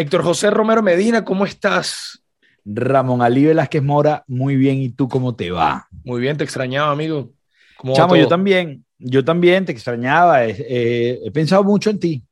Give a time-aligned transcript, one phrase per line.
[0.00, 2.24] Héctor José Romero Medina, ¿cómo estás?
[2.64, 4.80] Ramón Ali Velázquez Mora, muy bien.
[4.80, 5.88] ¿Y tú cómo te va?
[6.04, 7.32] Muy bien, te extrañaba, amigo.
[7.92, 10.46] Chamo, yo también, yo también te extrañaba.
[10.46, 12.24] Eh, he pensado mucho en ti.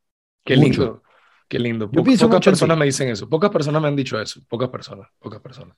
[0.42, 1.02] Qué lindo,
[1.46, 1.90] qué lindo.
[1.92, 3.28] Yo pienso pocas personas me dicen eso.
[3.28, 4.40] Pocas personas me han dicho eso.
[4.48, 5.76] Pocas personas, pocas personas.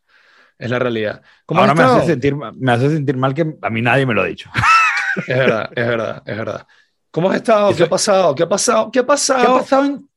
[0.57, 1.21] Es la realidad.
[1.49, 4.27] Ahora me hace, sentir, me hace sentir mal que a mí nadie me lo ha
[4.27, 4.49] dicho.
[5.27, 6.67] Es verdad, es verdad, es verdad.
[7.11, 7.75] ¿Cómo has estado?
[7.75, 8.33] ¿Qué ha pasado?
[8.33, 8.91] ¿Qué ha pasado?
[8.93, 9.41] ¿Qué ha pasado?
[9.41, 10.09] ¿Qué ha pasado en,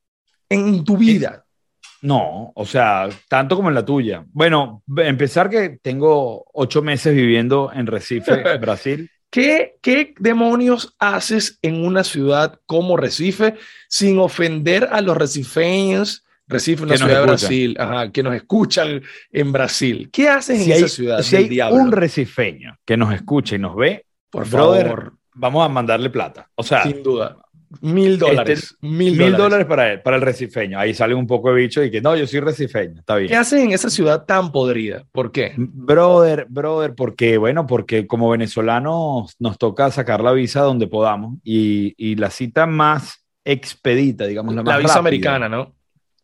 [0.50, 1.44] en tu vida?
[2.04, 4.26] No, o sea, tanto como en la tuya.
[4.34, 9.10] Bueno, empezar que tengo ocho meses viviendo en Recife, Brasil.
[9.30, 13.56] ¿Qué, ¿Qué demonios haces en una ciudad como Recife
[13.88, 16.26] sin ofender a los recifeños?
[16.46, 19.02] Recife, una ciudad de Brasil, ajá, que nos escuchan
[19.32, 20.10] en Brasil.
[20.12, 21.22] ¿Qué haces en esa ciudad?
[21.22, 26.10] Si hay un recifeño que nos escucha y nos ve, por favor, vamos a mandarle
[26.10, 26.50] plata.
[26.56, 27.38] O sea, sin duda.
[27.82, 28.78] Mil este, dólares.
[28.82, 29.66] mil, dólares.
[29.66, 30.80] para él, para el recifeño.
[30.80, 33.00] Ahí sale un poco de bicho y que no, yo soy recifeño.
[33.00, 33.30] Está bien.
[33.30, 35.04] ¿Qué hacen en esa ciudad tan podrida?
[35.12, 35.54] ¿Por qué?
[35.58, 41.94] Brother, brother, porque, bueno, porque como venezolanos nos toca sacar la visa donde podamos y,
[41.98, 45.76] y la cita más expedita, digamos, la más La visa americana, ¿no?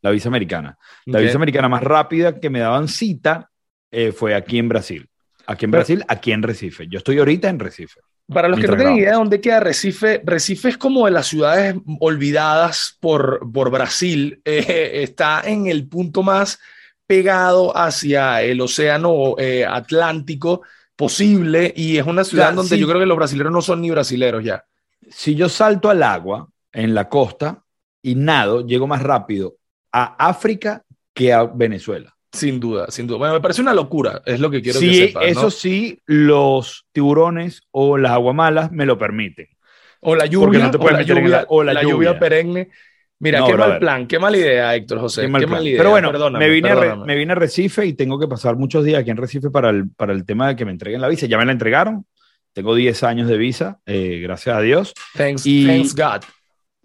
[0.01, 0.77] La visa americana.
[1.05, 3.49] La visa americana más rápida que me daban cita
[3.91, 5.09] eh, fue aquí en Brasil.
[5.45, 6.87] Aquí en Brasil, aquí en Recife.
[6.87, 7.99] Yo estoy ahorita en Recife.
[8.33, 11.27] Para los que no tienen idea de dónde queda Recife, Recife es como de las
[11.27, 14.41] ciudades olvidadas por, por Brasil.
[14.49, 16.59] Eh, está en el punto más
[17.05, 20.61] pegado hacia el océano eh, Atlántico
[20.95, 24.43] posible y es una ciudad donde yo creo que los brasileños no son ni brasileros
[24.43, 24.65] ya.
[25.09, 27.63] Si yo salto al agua en la costa
[28.01, 29.55] y nado, llego más rápido
[29.91, 30.83] a África
[31.13, 32.15] que a Venezuela.
[32.31, 33.17] Sin duda, sin duda.
[33.17, 37.63] Bueno, me parece una locura, es lo que quiero que sepas, eso sí, los tiburones
[37.71, 39.47] o las aguamalas me lo permiten.
[40.01, 40.71] O la lluvia,
[41.47, 42.69] o, la lluvia, perenne.
[43.19, 45.23] Mira, qué mal plan, qué mala idea, Héctor José.
[45.23, 45.77] Qué, mal idea.
[45.77, 49.09] Pero bueno, me, vine me vine a Recife y tengo que pasar muchos días aquí
[49.09, 51.25] en Recife para el, para el tema de que me entreguen la visa.
[51.25, 52.05] Ya me la entregaron.
[52.53, 54.93] Tengo 10 años de visa, eh, gracias a Dios.
[55.15, 56.23] Thanks, thanks God.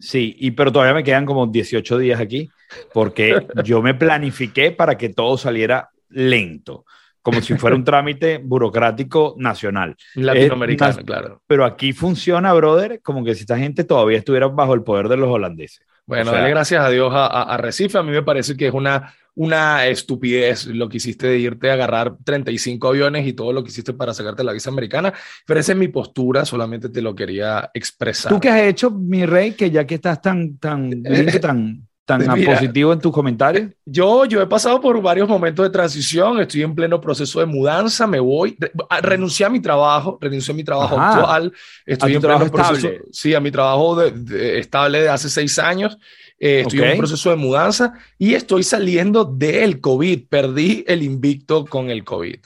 [0.04, 2.50] Sí, y, pero todavía me quedan como 18 días aquí
[2.92, 6.84] porque yo me planifiqué para que todo saliera lento,
[7.22, 9.97] como si fuera un trámite burocrático nacional.
[10.14, 11.43] Latinoamericano, claro.
[11.47, 15.16] Pero aquí funciona, brother, como que si esta gente todavía estuviera bajo el poder de
[15.16, 15.87] los holandeses.
[16.04, 17.97] Bueno, dale gracias a Dios a, Recife.
[17.97, 21.74] A mí me parece que es una, una estupidez lo que hiciste de irte a
[21.74, 25.12] agarrar 35 aviones y todo lo que hiciste para sacarte la visa americana.
[25.46, 28.32] Pero esa es mi postura, solamente te lo quería expresar.
[28.32, 31.02] ¿Tú qué has hecho, mi rey, que ya que estás tan, tan,
[31.40, 33.70] tan tan positivo en tus comentarios?
[33.84, 38.06] Yo, yo he pasado por varios momentos de transición, estoy en pleno proceso de mudanza,
[38.06, 38.56] me voy,
[39.02, 41.52] renuncié a mi trabajo, renuncié a mi trabajo actual,
[41.86, 45.98] estoy en pleno proceso, sí, a mi trabajo estable de hace seis años,
[46.44, 51.65] eh, estoy en un proceso de mudanza y estoy saliendo del COVID, perdí el invicto
[51.65, 52.37] con el COVID.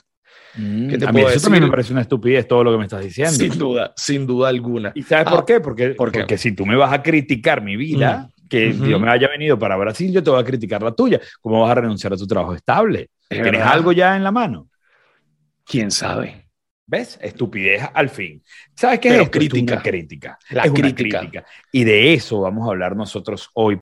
[0.55, 3.33] Mm, a mí eso también me parece una estupidez todo lo que me estás diciendo.
[3.33, 4.93] Sin duda, sin duda alguna.
[4.95, 5.59] ¿Y sabes por ah, qué?
[5.59, 9.59] Porque, porque si tú me vas a criticar mi vida, que yo me haya venido
[9.59, 11.19] para Brasil, yo te voy a criticar la tuya.
[11.41, 13.09] ¿Cómo vas a renunciar a tu trabajo estable?
[13.27, 14.69] ¿Tienes algo ya en la mano?
[15.65, 16.48] ¿Quién sabe?
[16.89, 17.19] ¿Ves?
[17.21, 18.41] Estupidez al fin.
[18.75, 19.73] ¿Sabes qué es Crítica.
[19.73, 20.39] una crítica.
[20.49, 21.45] La crítica.
[21.71, 23.79] Y de eso vamos a hablar nosotros hoy.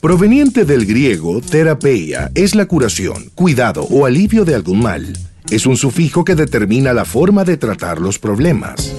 [0.00, 5.16] Proveniente del griego, terapeia es la curación, cuidado o alivio de algún mal.
[5.48, 8.92] Es un sufijo que determina la forma de tratar los problemas.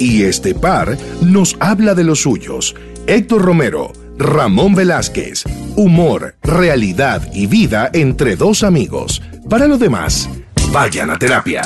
[0.00, 2.74] Y este par nos habla de los suyos
[3.06, 5.44] Héctor Romero, Ramón Velázquez.
[5.76, 9.22] Humor, realidad y vida entre dos amigos.
[9.48, 10.28] Para lo demás,
[10.72, 11.62] vayan a terapia.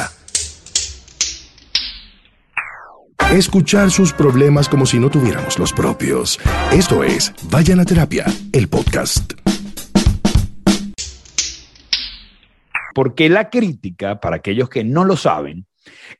[3.32, 6.40] Escuchar sus problemas como si no tuviéramos los propios.
[6.72, 9.34] Esto es Vayan a terapia, el podcast.
[12.94, 15.66] Porque la crítica, para aquellos que no lo saben,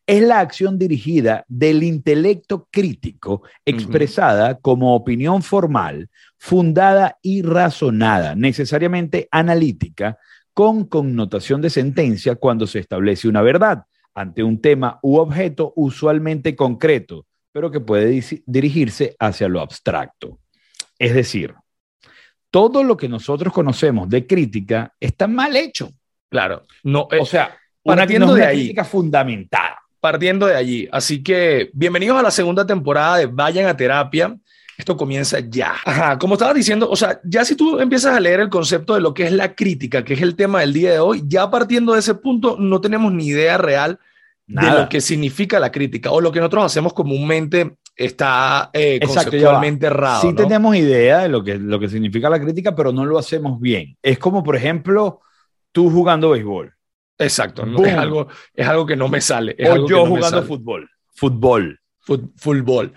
[0.07, 6.09] es la acción dirigida del intelecto crítico expresada como opinión formal,
[6.39, 10.19] fundada y razonada, necesariamente analítica,
[10.57, 16.57] con connotación de sentencia cuando se establece una verdad ante un tema u objeto usualmente
[16.57, 20.39] concreto, pero que puede dirigirse hacia lo abstracto.
[20.99, 21.55] Es decir,
[22.51, 25.91] todo lo que nosotros conocemos de crítica está mal hecho.
[26.31, 30.89] Claro, no, o sea, partiendo de ahí, crítica fundamental partiendo de allí.
[30.93, 34.37] Así que bienvenidos a la segunda temporada de Vayan a Terapia.
[34.77, 35.75] Esto comienza ya.
[35.85, 39.01] Ajá, como estaba diciendo, o sea, ya si tú empiezas a leer el concepto de
[39.01, 41.95] lo que es la crítica, que es el tema del día de hoy, ya partiendo
[41.95, 43.99] de ese punto no tenemos ni idea real
[44.47, 49.87] de lo que significa la crítica o lo que nosotros hacemos comúnmente está eh, conceptualmente
[49.87, 50.23] errado.
[50.23, 53.61] Sí tenemos idea de lo que, lo que significa la crítica, pero no lo hacemos
[53.61, 53.97] bien.
[54.03, 55.21] Es como, por ejemplo,
[55.73, 56.73] tú jugando béisbol.
[57.19, 59.57] Exacto, es, algo, es algo que no me sale.
[59.71, 60.89] o yo jugando fútbol.
[61.15, 61.81] Fútbol.
[62.37, 62.93] fútbol.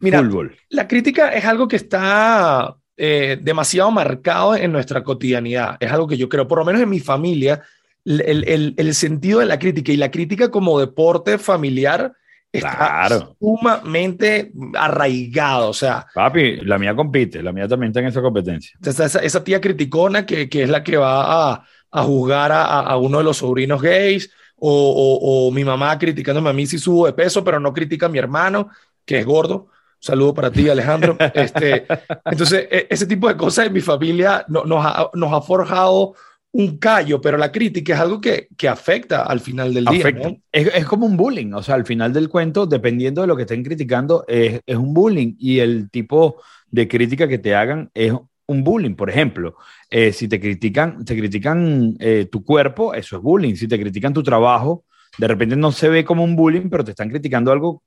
[0.00, 0.26] Mira,
[0.70, 5.76] la crítica es algo que está eh, demasiado marcado en nuestra cotidianidad.
[5.80, 7.62] Es algo que yo creo, por lo menos en mi familia,
[8.04, 12.12] el, el, sentido de la crítica y la crítica como deporte familiar
[12.52, 13.08] está
[13.38, 15.70] sumamente arraigado.
[15.70, 18.76] O sea, papi, la mía compite, la mía también está en esa competencia.
[18.84, 22.96] Esa, esa tía criticona que, que, es la que va a, a juzgar a, a,
[22.96, 24.30] uno de los sobrinos gays.
[24.62, 28.08] O, o, mi mamá criticándome a mí si subo de peso, pero no critica a
[28.10, 28.68] mi hermano,
[29.06, 29.68] que es gordo.
[30.00, 31.16] Saludo para ti, Alejandro.
[31.34, 31.86] Este,
[32.24, 36.14] entonces, e, ese tipo de cosas en mi familia nos, ha, nos ha forjado
[36.52, 40.08] un callo, pero la crítica es algo que, que afecta al final del día.
[40.50, 43.42] Es, es, como un bullying, o sea, al final del cuento, dependiendo de lo que
[43.42, 48.12] estén criticando, es, es, un bullying y el tipo de crítica que te hagan es
[48.46, 48.94] un bullying.
[48.96, 49.54] Por ejemplo,
[49.88, 53.54] eh, si te critican, te critican eh, tu cuerpo, eso es bullying.
[53.54, 54.84] Si te critican tu trabajo,
[55.18, 57.82] de repente no se ve como un bullying, pero te están criticando algo.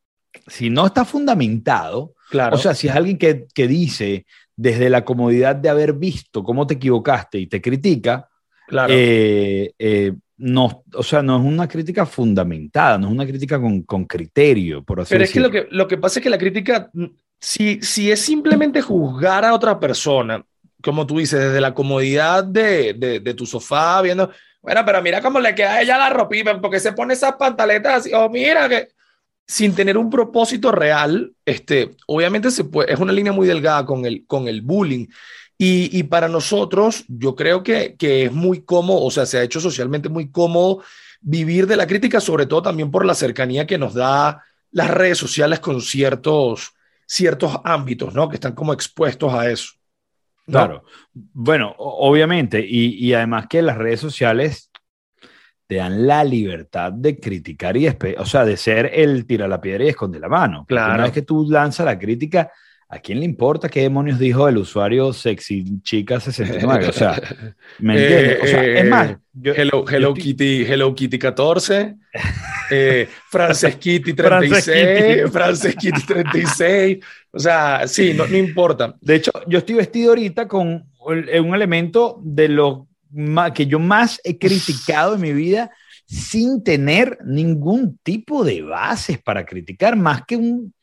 [0.47, 2.55] Si no está fundamentado, claro.
[2.55, 4.25] o sea, si es alguien que, que dice
[4.55, 8.29] desde la comodidad de haber visto cómo te equivocaste y te critica,
[8.67, 8.93] Claro.
[8.95, 13.83] Eh, eh, no, o sea, no es una crítica fundamentada, no es una crítica con,
[13.83, 16.37] con criterio, por así Pero es que lo, que lo que pasa es que la
[16.37, 17.05] crítica, mm,
[17.39, 20.43] si, si es simplemente juzgar a otra persona,
[20.81, 24.31] como tú dices, desde la comodidad de, de, de tu sofá, viendo,
[24.61, 27.97] bueno, pero mira cómo le queda a ella la ropita, porque se pone esas pantaletas
[27.97, 28.89] así, o mira que
[29.45, 34.47] sin tener un propósito real, este, obviamente es una línea muy delgada con el, con
[34.47, 35.07] el bullying.
[35.65, 39.61] Y, para nosotros, yo creo que, que, es muy cómodo, o sea, se ha hecho
[39.61, 40.83] socialmente muy cómodo
[41.21, 45.17] vivir de la crítica, sobre todo también por la cercanía que nos da las redes
[45.17, 46.73] sociales con ciertos,
[47.05, 48.27] ciertos ámbitos, ¿no?
[48.27, 49.71] Que están como expuestos a eso.
[50.45, 50.83] Claro.
[51.13, 54.69] Bueno, obviamente, y, y, además que las redes sociales
[55.73, 59.85] te dan la libertad de criticar y, o sea, de ser el tira la piedra
[59.85, 60.65] y esconde la mano.
[60.67, 60.93] Claro.
[60.93, 62.51] Una vez que tú lanzas la crítica,
[62.89, 66.89] ¿A quién le importa qué demonios dijo el usuario sexy chica 69?
[66.89, 67.19] O sea,
[67.79, 68.43] ¿me entiendes?
[68.43, 69.09] O sea, es más.
[69.09, 71.95] Eh, hello, Hello Kitty, Hello Kitty 14,
[72.69, 76.99] eh, Frances Kitty 36, Frances Kitty 36.
[77.31, 78.95] O sea, sí, no, no importa.
[79.01, 82.89] De hecho, yo estoy vestido ahorita con un elemento de lo
[83.53, 85.71] que yo más he criticado en mi vida
[86.05, 90.73] sin tener ningún tipo de bases para criticar, más que un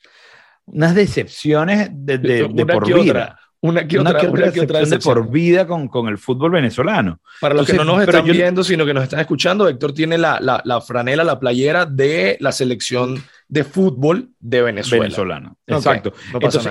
[0.72, 3.38] unas decepciones de, de, por vida.
[3.62, 7.20] Una que otra, una que otra, de por vida con, con, el fútbol venezolano.
[7.40, 10.38] Para los que no nos están viendo, sino que nos están escuchando, Héctor tiene la,
[10.40, 15.02] la, la, franela, la playera de la selección de fútbol de Venezuela.
[15.02, 15.56] Venezolano.
[15.67, 16.12] Exacto.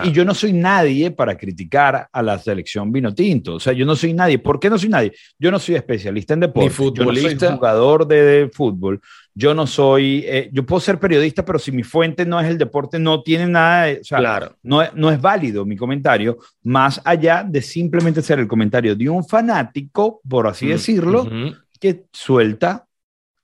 [0.04, 3.56] y yo no soy nadie para criticar a la selección vino tinto.
[3.56, 4.40] O sea, yo no soy nadie.
[4.40, 5.12] ¿Por qué no soy nadie?
[5.38, 6.70] Yo no soy especialista en deporte.
[6.70, 7.30] Ni futbolista.
[7.30, 9.02] Yo no soy jugador de, fútbol.
[9.36, 10.24] Yo no soy.
[10.26, 13.48] Eh, yo puedo ser periodista, pero si mi fuente no es el deporte, no tiene
[13.48, 13.84] nada.
[13.84, 14.56] De, o sea, claro.
[14.64, 19.26] no, no es válido mi comentario, más allá de simplemente ser el comentario de un
[19.28, 21.30] fanático, por así mm, decirlo,
[21.78, 22.86] que suelta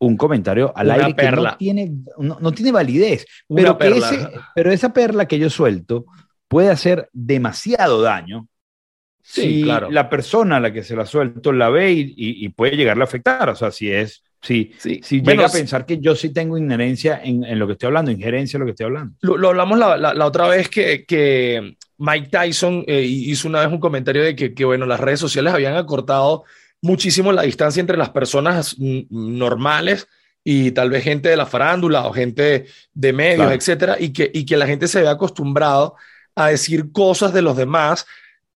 [0.06, 4.94] un comentario al aire que no tiene, no, tiene validez, pero, que ese, pero esa
[4.94, 6.06] perla que yo suelto
[6.48, 8.48] puede hacer demasiado daño
[9.22, 9.90] sí, si claro.
[9.90, 13.50] la persona a la que se la suelto la ve y, puede llegarle a afectar.
[13.50, 15.01] O sea, si es, si, sí.
[15.03, 18.12] si llega a pensar que yo sí tengo inherencia en, en, lo que estoy hablando,
[18.12, 19.15] injerencia en lo que estoy hablando.
[19.22, 23.79] Lo, hablamos la, la, otra vez que, que Mike Tyson eh, hizo una vez un
[23.79, 26.44] comentario de que, que, bueno, las redes sociales habían acortado
[26.86, 30.08] muchísimo la distancia entre las personas normales
[30.44, 34.46] y tal vez gente de la farándula o gente de medios, etcétera, y que, y
[34.46, 35.96] que la gente se había acostumbrado
[36.36, 38.06] a decir cosas de los demás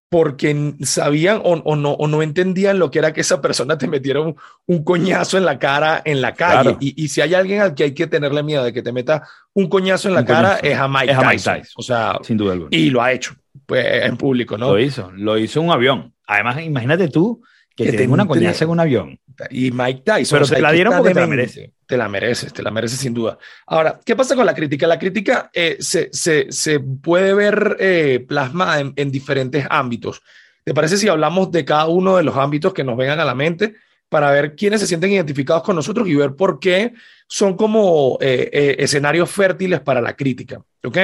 [0.08, 4.20] porque sabían o, no, o no entendían lo que era que esa persona te metiera
[4.20, 6.76] un, coñazo en la cara en la calle.
[6.80, 9.22] Y, si hay alguien al que hay que tenerle miedo de que te meta
[9.54, 11.62] un coñazo en la cara, es a Mike, Tyson.
[11.76, 12.70] O sea, sin duda alguna.
[12.72, 13.34] Y lo ha hecho
[13.66, 14.72] pues, en público, ¿no?
[14.72, 16.12] Lo hizo, lo hizo un avión.
[16.26, 17.42] Además, imagínate tú
[17.76, 19.18] que, tenga una coñaza en un avión.
[19.50, 20.38] Y Mike Tyson.
[20.38, 21.70] Pero te la dieron porque te la mereces.
[21.86, 23.38] Te la mereces, te la mereces sin duda.
[23.66, 24.86] Ahora, ¿qué pasa con la crítica?
[24.86, 30.22] La crítica eh, se, se, se, puede ver eh, plasmada en, en, diferentes ámbitos.
[30.62, 33.34] ¿Te parece si hablamos de cada uno de los ámbitos que nos vengan a la
[33.34, 33.74] mente
[34.08, 36.92] para ver quiénes se sienten identificados con nosotros y ver por qué
[37.26, 40.62] son como eh, escenarios fértiles para la crítica?
[40.84, 40.98] ¿Ok?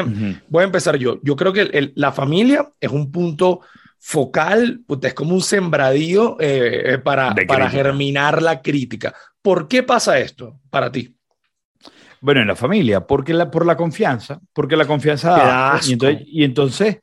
[0.49, 1.19] Voy a empezar yo.
[1.23, 3.61] Yo creo que el, la familia es un punto
[3.99, 9.15] focal, es como un sembradío eh, eh, para, para germinar la crítica.
[9.43, 11.17] ¿Por qué pasa esto para ti?
[12.21, 15.81] Bueno, en la familia, porque la, por la confianza, porque la confianza da.
[15.87, 16.99] Y entonces, y entonces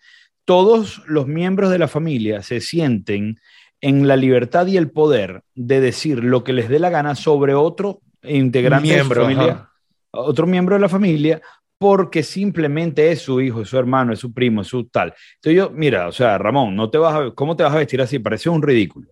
[0.45, 3.39] todos los miembros de la familia se sienten
[3.81, 7.53] en la libertad y el poder de decir lo que les dé la gana sobre
[7.53, 9.69] otro integrante miembro, de familia,
[10.11, 11.41] otro miembro de la familia,
[11.83, 15.13] porque simplemente es su hijo, es su hermano, es su primo, es su tal.
[15.35, 18.01] Entonces yo, mira, o sea, Ramón, no te vas a, ¿cómo te vas a vestir
[18.01, 18.19] así?
[18.19, 19.09] Parece un ridículo.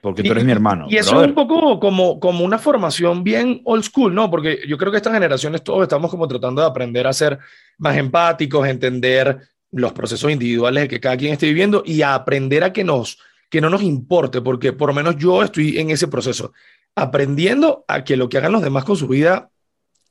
[0.00, 0.86] Porque tú eres mi hermano.
[0.88, 4.30] Y eso es un poco como, como una formación bien old school, ¿no?
[4.30, 7.40] Porque yo creo que estas generaciones todos estamos como tratando de aprender a ser
[7.76, 12.72] más empáticos, entender los procesos individuales que cada quien esté viviendo y a aprender a
[12.72, 13.18] que, nos,
[13.50, 16.54] que no nos importe, porque por lo menos yo estoy en ese proceso,
[16.94, 19.50] aprendiendo a que lo que hagan los demás con su vida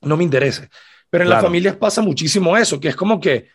[0.00, 0.68] no me interese.
[1.10, 3.48] Pero en las familias pasa muchísimo eso, que es como que,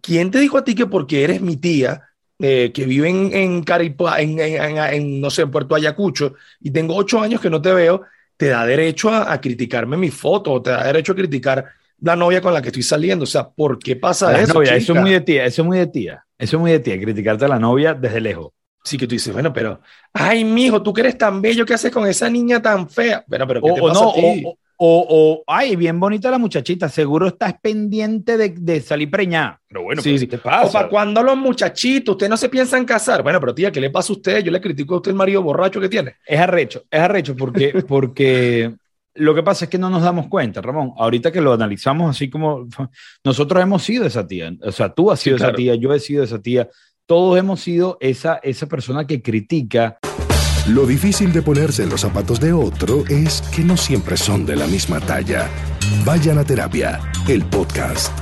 [0.00, 2.02] ¿quién te dijo a ti que porque eres mi tía,
[2.38, 7.40] eh, que vive en, en, en, no sé, en Puerto Ayacucho, y tengo ocho años
[7.40, 8.02] que no te veo,
[8.36, 11.66] te da derecho a, a criticarme mi foto, o te da derecho a criticar
[12.02, 13.24] la novia con la que estoy saliendo.
[13.24, 14.60] O sea, ¿por qué pasa eso?
[14.62, 16.24] eso es muy de tía, eso es muy de tía.
[16.38, 18.52] Eso es muy de tía, criticarte a la novia desde lejos.
[18.84, 19.80] Sí, que tú dices, bueno, pero,
[20.12, 23.24] ay, mijo, tú que eres tan bello, ¿qué haces con esa niña tan fea?
[23.28, 24.42] Bueno, pero ¿qué o, te pasa no, a ti?
[24.44, 29.60] O, o, ay, bien bonita la muchachita, seguro estás pendiente de, de salir preñada.
[29.68, 30.26] Pero bueno, sí, sí.
[30.26, 30.66] te pasa?
[30.66, 33.22] O para cuando los muchachitos, usted no se piensan casar.
[33.22, 34.42] Bueno, pero tía, ¿qué le pasa a usted?
[34.42, 36.16] Yo le critico a usted el marido borracho que tiene.
[36.26, 38.74] Es arrecho, es arrecho porque, porque
[39.14, 40.92] lo que pasa es que no nos damos cuenta, Ramón.
[40.96, 42.66] Ahorita que lo analizamos así como
[43.24, 46.24] nosotros hemos sido esa tía, o sea, tú has sido esa tía, yo he sido
[46.24, 46.68] esa tía,
[47.06, 49.98] todos hemos sido esa, esa persona que critica.
[50.68, 54.54] Lo difícil de ponerse en los zapatos de otro es que no siempre son de
[54.54, 55.50] la misma talla.
[56.04, 58.16] Vayan a terapia, el podcast.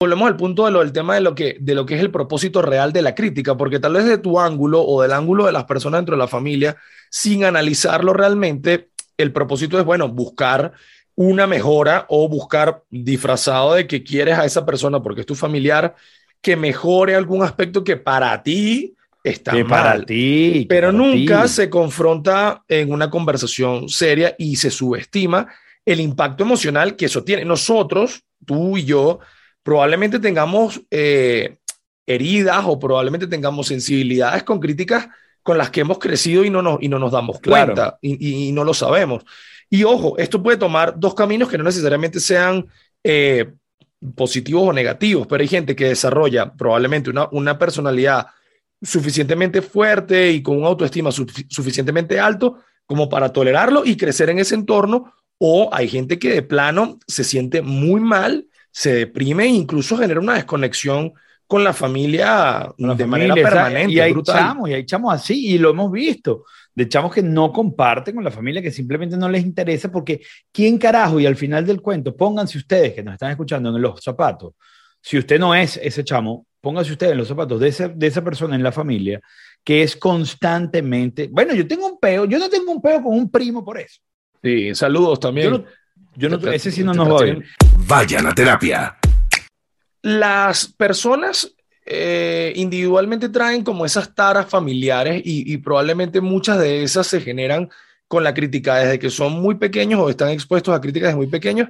[0.00, 2.92] Volvemos al punto del tema de lo, que, de lo que es el propósito real
[2.92, 6.00] de la crítica, porque tal vez de tu ángulo o del ángulo de las personas
[6.00, 6.76] dentro de la familia,
[7.08, 10.72] sin analizarlo realmente, el propósito es, bueno, buscar
[11.14, 15.94] una mejora o buscar disfrazado de que quieres a esa persona porque es tu familiar,
[16.46, 20.64] que mejore algún aspecto que para ti está que para ti.
[20.68, 25.48] Pero nunca se confronta en una conversación seria y se subestima
[25.84, 27.44] el impacto emocional que eso tiene.
[27.44, 29.18] Nosotros, tú y yo,
[29.64, 31.56] probablemente tengamos eh,
[32.06, 35.08] heridas o probablemente tengamos sensibilidades con críticas
[35.42, 38.62] con las que hemos crecido y no nos, y no nos damos cuenta y, no
[38.62, 39.24] lo sabemos.
[39.68, 42.68] Y ojo, esto puede tomar dos caminos que no necesariamente sean
[43.02, 43.52] eh,
[44.14, 48.26] positivos o negativos, pero hay gente que desarrolla probablemente una, una personalidad
[48.82, 54.54] suficientemente fuerte y con una autoestima suficientemente alto como para tolerarlo y crecer en ese
[54.54, 59.96] entorno, o hay gente que de plano se siente muy mal se deprime e incluso
[59.96, 61.14] genera una desconexión
[61.46, 63.90] con la familia de manera permanente.
[63.90, 66.44] Y hay chamos, y hay chamos así, y lo hemos visto,
[66.76, 70.20] de chamos que no comparten con la familia, que simplemente no les interesa, porque
[70.52, 71.18] ¿quién carajo?
[71.18, 74.52] Y al final del cuento, pónganse ustedes que nos están escuchando en los zapatos,
[75.00, 78.54] si usted no es ese chamo, pónganse ustedes en los zapatos de, de esa persona
[78.54, 79.20] en la familia
[79.64, 83.28] que es constantemente, bueno, yo tengo un peo, yo no tengo un peo con un
[83.30, 84.00] primo por eso.
[84.42, 85.64] Sí, saludos también.
[86.14, 87.44] Yo no, ese sí no nos va bien.
[87.88, 88.96] Vayan a terapia.
[90.02, 91.55] Las personas
[91.86, 97.70] eh, individualmente traen como esas taras familiares y, probablemente muchas de esas se generan
[98.08, 101.28] con la crítica desde que son muy pequeños o están expuestos a críticas desde muy
[101.28, 101.68] pequeños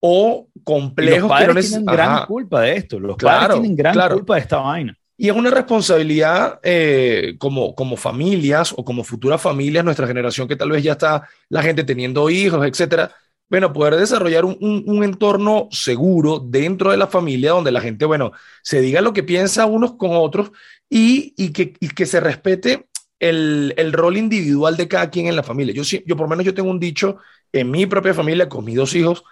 [0.00, 1.22] o complejos.
[1.22, 3.00] Los padres tienen gran culpa de esto.
[3.00, 4.98] Los padres tienen gran culpa de esta vaina.
[5.16, 10.56] Y es una responsabilidad eh, como, como familias o como futuras familias, nuestra generación que
[10.56, 13.12] tal vez ya está la gente teniendo hijos, etcétera,
[13.54, 18.32] bueno, poder desarrollar un, entorno seguro dentro de la familia donde la gente, bueno,
[18.62, 20.50] se diga lo que piensa unos con otros
[20.90, 22.88] y, que, que se respete
[23.20, 25.72] el, rol individual de cada quien en la familia.
[25.72, 27.18] Yo, yo por lo menos yo tengo un dicho
[27.52, 29.22] en mi propia familia con mis dos hijos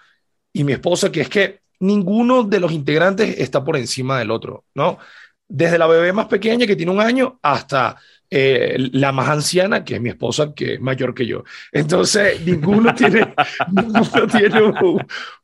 [0.53, 4.63] y mi esposa que es que ninguno de los integrantes está por encima del otro,
[4.73, 4.99] ¿no?
[5.55, 7.95] Desde la bebé más pequeña que tiene un año hasta
[8.27, 11.43] eh, la más anciana, que es mi esposa, que es mayor que yo.
[11.71, 13.31] Entonces, ninguno tiene,
[14.31, 14.73] tiene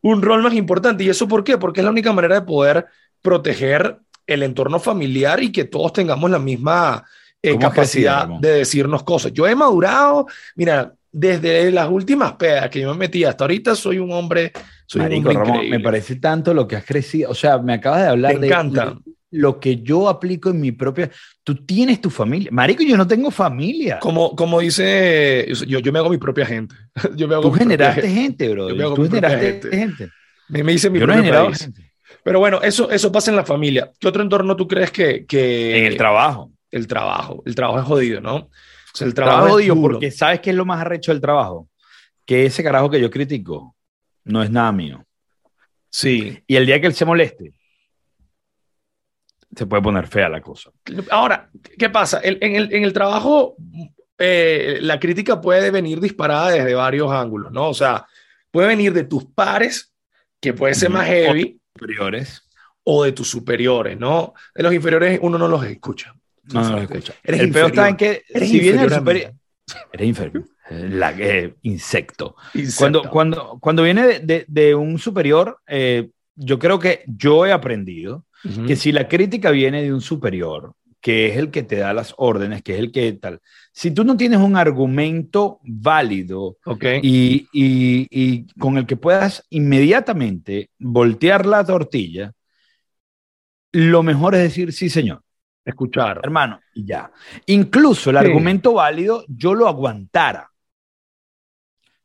[0.02, 1.04] un, rol más importante.
[1.04, 1.60] ¿Y eso por qué?
[1.60, 2.88] Porque es la única manera de poder
[3.22, 7.06] proteger el entorno familiar y que todos tengamos la misma
[7.44, 9.32] eh, capacidad de decirnos cosas.
[9.32, 10.26] Yo he madurado,
[10.56, 14.52] mira, desde las últimas pedas que yo me metí hasta ahorita, soy un hombre.
[14.88, 17.30] Soy un hombre me parece tanto lo que has crecido.
[17.30, 18.98] O sea, me acabas de hablar me encanta
[19.32, 21.10] lo que yo aplico en mi propia.
[21.44, 22.50] Tú tienes tu familia.
[22.52, 24.00] Marico, yo no tengo familia.
[24.00, 26.76] Como, como dice, yo, yo me hago mi propia gente.
[27.16, 28.96] Yo me hago Tú generaste gente, bro.
[28.96, 30.10] Tú generaste gente.
[30.48, 31.92] Me, me hice mi propia gente.
[32.24, 33.92] Pero bueno, eso, eso pasa en la familia.
[34.00, 35.80] ¿Qué otro entorno tú crees que, que...
[35.80, 36.52] En el trabajo.
[36.72, 37.44] El trabajo.
[37.46, 38.36] El trabajo es jodido, ¿no?
[38.36, 38.50] O
[38.94, 41.70] sea, el trabajo, es jodido porque ¿sabes qué es lo más arrecho del trabajo?
[42.30, 43.76] que ese carajo que yo critico
[44.24, 45.04] no es nada mío.
[45.90, 46.38] Sí.
[46.46, 47.56] Y el día que él se moleste,
[49.56, 50.72] se puede poner fea la cosa.
[51.10, 52.22] Ahora, ¿qué pasa?
[52.24, 53.56] En, el, en el, trabajo,
[54.18, 57.70] eh, la crítica puede venir disparada desde varios ángulos, ¿no?
[57.70, 58.06] O sea,
[58.52, 59.94] puede venir de tus pares,
[60.40, 61.60] que puede ser más heavy.
[61.76, 62.44] O superiores.
[62.84, 64.34] O de tus superiores, ¿no?
[64.54, 66.16] De los inferiores uno no los escucha.
[66.44, 67.14] No, no los escucha.
[67.24, 69.34] Eres el peor está en que si viene el superior...
[69.94, 70.46] Eres inferior.
[70.70, 72.36] La, eh, insecto.
[72.78, 78.26] Cuando, cuando, cuando viene de, de, un superior, eh, yo creo que yo he aprendido
[78.66, 82.14] que si la crítica viene de un superior, que es el que te da las
[82.18, 83.40] órdenes, que es el que tal,
[83.72, 86.58] si tú no tienes un argumento válido
[87.02, 92.34] y, y, y, con el que puedas inmediatamente voltear la tortilla,
[93.72, 95.22] lo mejor es decir, sí, señor.
[95.64, 96.22] Escuchar.
[96.24, 97.12] Hermano, y ya.
[97.46, 100.50] Incluso el argumento válido yo lo aguantara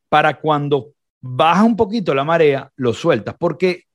[0.07, 3.85] para cuando baja un poquito la marea, lo sueltas, porque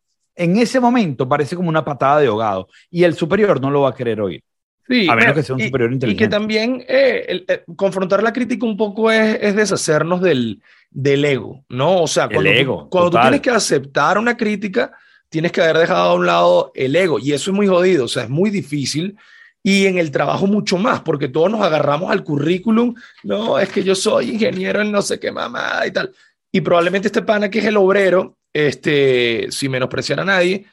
[0.40, 3.90] en ese momento parece como una patada de ahogado y el superior no lo va
[3.90, 4.42] a querer oír.
[4.88, 6.24] Sí, a menos que sea un superior inteligente.
[6.24, 11.24] Y que también eh, eh, confrontar la crítica un poco es, es deshacernos del, del,
[11.26, 12.02] ego, ¿no?
[12.02, 14.92] O sea, cuando, ego, tú, cuando tú tienes que aceptar una crítica,
[15.28, 18.08] tienes que haber dejado a un lado el ego y eso es muy jodido, o
[18.08, 19.16] sea, es muy difícil
[19.62, 22.94] y en el trabajo mucho más, porque todos nos agarramos al currículum,
[23.24, 26.12] no, es que yo soy ingeniero en no sé qué mamada y tal.
[26.50, 30.66] Y probablemente este pana que es el obrero, este, sin menospreciar a nadie,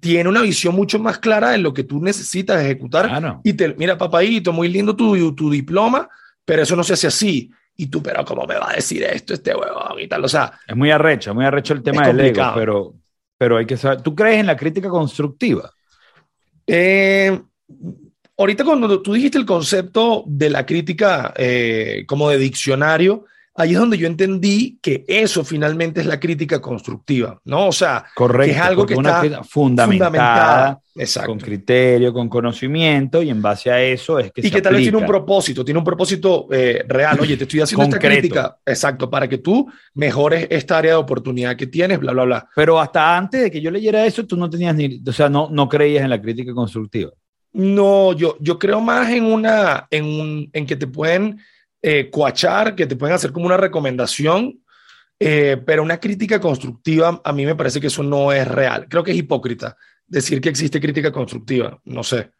[0.00, 3.40] tiene una visión mucho más clara de lo que tú necesitas ejecutar.
[3.44, 6.08] Y te, mira, papadito, muy lindo tu, tu diploma,
[6.44, 7.50] pero eso no se hace así.
[7.76, 10.24] Y tú, pero ¿cómo me va a decir esto este huevón y tal?
[10.24, 12.94] O sea, es muy arrecho, muy arrecho el tema del ego, pero,
[13.36, 14.00] pero hay que saber.
[14.00, 15.70] ¿Tú crees en la crítica constructiva?
[16.66, 17.38] Eh,
[18.36, 23.78] ahorita cuando tú dijiste el concepto de la crítica eh, como de diccionario, ahí es
[23.78, 27.68] donde yo entendí que eso finalmente es la crítica constructiva, ¿no?
[27.68, 30.80] O sea, que es algo que está fundamentada,
[31.24, 34.82] con criterio, con conocimiento, y en base a eso es que Y que tal vez
[34.82, 37.18] tiene un propósito, tiene un propósito eh, real.
[37.20, 41.56] Oye, te estoy haciendo esta crítica, exacto, para que tú mejores esta área de oportunidad
[41.56, 42.48] que tienes, bla, bla, bla.
[42.54, 45.48] Pero hasta antes de que yo leyera eso, tú no tenías ni, o sea, no,
[45.50, 47.10] no creías en la crítica constructiva.
[47.52, 51.38] No, yo, yo creo más en una, en, un, en que te pueden
[51.88, 54.60] eh, coachar, que te pueden hacer como una recomendación,
[55.20, 58.88] eh, pero una crítica constructiva, a mí me parece que eso no es real.
[58.88, 61.80] Creo que es hipócrita decir que existe crítica constructiva.
[61.84, 62.32] No sé.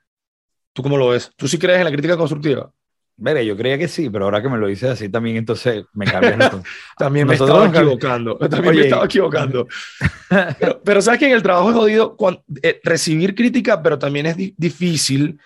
[0.73, 1.31] ¿Tú cómo lo ves?
[1.37, 2.73] ¿Tú sí crees en la crítica constructiva?
[3.19, 6.07] Mira, yo creía que sí, pero ahora que me lo dices así también, entonces me
[6.07, 6.41] cambian.
[6.99, 8.39] también me estaba equivocando.
[8.39, 9.69] También me estaba equivocando.
[10.85, 12.17] pero, sabes que en el trabajo es jodido
[12.65, 15.39] eh, recibir crítica, pero también es difícil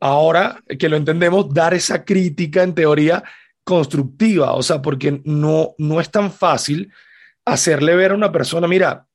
[0.00, 3.22] ahora que lo entendemos, dar esa crítica en teoría
[3.64, 4.54] constructiva.
[4.54, 6.92] O sea, porque no, no es tan fácil
[7.44, 9.06] hacerle ver a una persona, mira,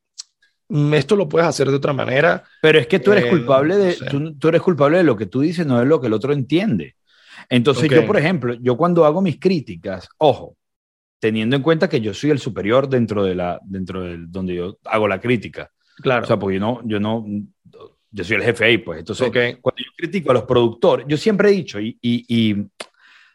[0.94, 2.44] esto lo puedes hacer de otra manera.
[2.62, 3.96] Pero es que tú eres eh, culpable de,
[4.40, 6.96] tú, eres culpable de lo que tú dices, no de lo que el otro entiende.
[7.50, 10.58] Entonces yo, por ejemplo, yo cuando hago mis críticas, ojo,
[11.20, 14.78] teniendo en cuenta que yo soy el superior dentro de la, dentro del donde yo
[14.86, 15.72] hago la crítica.
[15.98, 16.24] Claro.
[16.24, 17.26] O sea, porque yo no, yo no,
[18.12, 19.00] yo soy el jefe ahí, pues.
[19.00, 22.56] Entonces, cuando yo critico a los productores, yo siempre he dicho, y, y,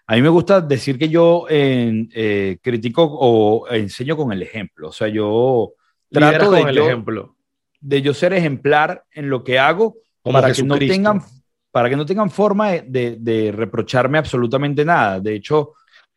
[0.06, 4.88] a mí me gusta decir que yo eh, critico o enseño con el ejemplo.
[4.88, 5.72] O sea, yo
[6.10, 7.36] trato de, el ejemplo.
[7.80, 11.22] de yo ser ejemplar en lo que hago para que no tengan
[11.70, 15.20] para que no tengan forma de, de, reprocharme absolutamente nada.
[15.20, 15.72] De hecho,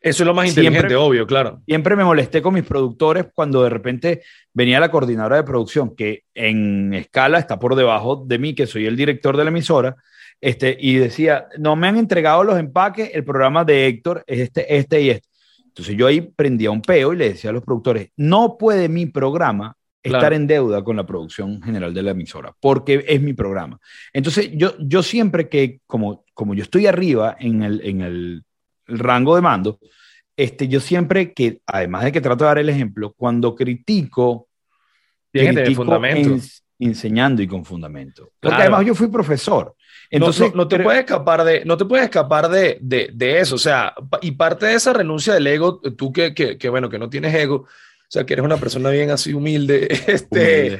[0.06, 1.63] eso es lo más inteligente, obvio, claro.
[1.65, 4.22] Siempre me molesté con mis productores cuando de repente
[4.54, 8.86] venía la coordinadora de producción, que en escala está por debajo de mí, que soy
[8.86, 9.96] el director de la emisora,
[10.39, 14.78] este, y decía, no me han entregado los empaques, el programa de Héctor es este,
[14.78, 15.28] este y este.
[15.65, 19.08] Entonces yo ahí prendía un peo y le decía a los productores, no puede mi
[19.08, 23.80] programa estar en deuda con la producción general de la emisora, porque es mi programa.
[24.13, 28.44] Entonces, yo, yo siempre que, como, como yo estoy arriba en el, en el,
[28.88, 29.80] rango de mando,
[30.38, 34.50] este, yo siempre que, además de que trato de dar el ejemplo, cuando critico,
[35.32, 36.43] critico fundamento.
[36.80, 38.32] enseñando y con fundamento.
[38.39, 39.76] Porque además yo fui profesor.
[40.10, 43.56] Entonces, no, te puedes escapar de, no te puedes escapar de, de, de, eso.
[43.56, 47.00] O sea, y parte de esa renuncia del ego, tú que, que, que bueno, que
[47.00, 47.67] no tienes ego, o
[48.08, 50.80] sea, que eres una persona bien así humilde, este, eh,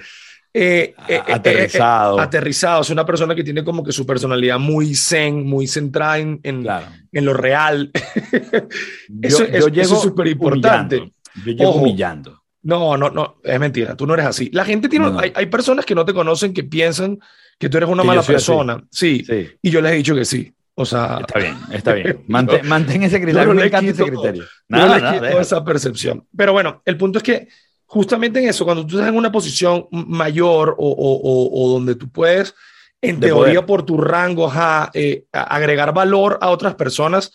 [0.58, 2.18] eh, eh, aterrizado.
[2.18, 6.40] aterrizado, es una persona que tiene como que su personalidad muy zen, muy centrada en,
[6.44, 6.66] en,
[7.12, 7.92] en lo real.
[9.22, 11.12] eso, es súper importante.
[11.46, 12.42] Yo llevo humillando.
[12.62, 14.50] No, no, no, es mentira, tú no eres así.
[14.54, 17.20] La gente tiene, Hay, hay, personas que no te conocen que piensan
[17.60, 18.82] que tú eres una mala persona.
[18.90, 20.54] Sí, sí, y yo les he dicho que sí.
[20.74, 22.24] O sea, está bien, está bien.
[22.28, 23.54] Mantén, ese criterio.
[23.54, 24.46] No, me encanta ese criterio.
[24.70, 26.26] Nada, no nada, esa percepción.
[26.36, 27.48] Pero bueno, el punto es que
[27.86, 32.10] justamente en eso, cuando tú estás en una posición mayor o, o, o donde tú
[32.10, 32.54] puedes,
[33.02, 34.52] en teoría, por tu rango,
[34.94, 37.34] eh, agregar valor a otras personas,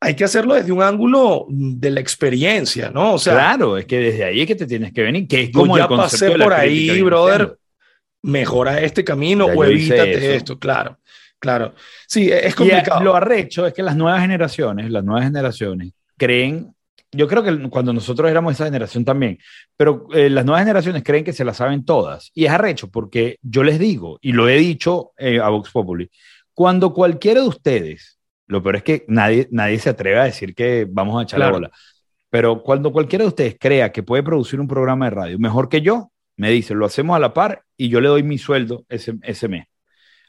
[0.00, 3.14] hay que hacerlo desde un ángulo de la experiencia, ¿no?
[3.14, 5.50] O sea, claro, es que desde ahí es que te tienes que venir, que es
[5.50, 7.56] como ya pasé por ahí, brother,
[8.22, 10.98] mejora este camino o evítate esto, claro.
[11.38, 11.74] Claro,
[12.06, 13.00] sí, e-, es complicado.
[13.00, 16.72] Y lo arrecho es que las nuevas generaciones, las nuevas generaciones creen,
[17.12, 19.38] yo creo que cuando nosotros éramos esa generación también,
[19.76, 22.30] pero eh, las nuevas generaciones creen que se las saben todas.
[22.34, 26.10] Y es arrecho porque yo les digo, y lo he dicho eh, a Vox Populi,
[26.54, 30.86] cuando cualquiera de ustedes, lo peor es que nadie, nadie se atreve a decir que
[30.90, 31.70] vamos a echar la bola,
[32.30, 35.82] pero cuando cualquiera de ustedes crea que puede producir un programa de radio mejor que
[35.82, 39.14] yo, me dice, lo hacemos a la par y yo le doy mi sueldo ese,
[39.22, 39.66] ese mes.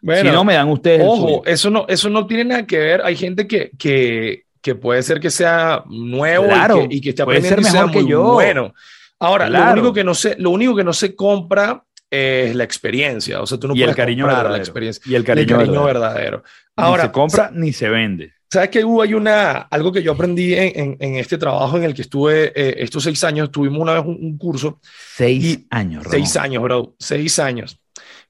[0.01, 1.01] Bueno, si no, me dan ustedes.
[1.01, 3.01] Ojo, eso no, eso no tiene nada que ver.
[3.03, 6.47] Hay gente que, que, que puede ser que sea nuevo
[6.89, 8.23] y, que, esté aprendiendo puede ser mejor que yo.
[8.23, 8.73] bueno.
[9.19, 13.41] Ahora, lo, único que no se, lo único que no se compra es la experiencia.
[13.41, 15.03] O sea, tú no puedes el cariño comprar la experiencia.
[15.05, 16.43] Y el cariño, verdadero.
[16.77, 18.33] Ahora, ni se compra ni se vende.
[18.49, 21.93] ¿Sabes que hubo hay una, algo que yo aprendí en, en, este trabajo en el
[21.93, 23.51] que estuve eh, estos seis años?
[23.51, 24.79] Tuvimos una vez un, curso.
[25.15, 26.95] Seis años, Seis años, bro.
[26.99, 27.79] Seis años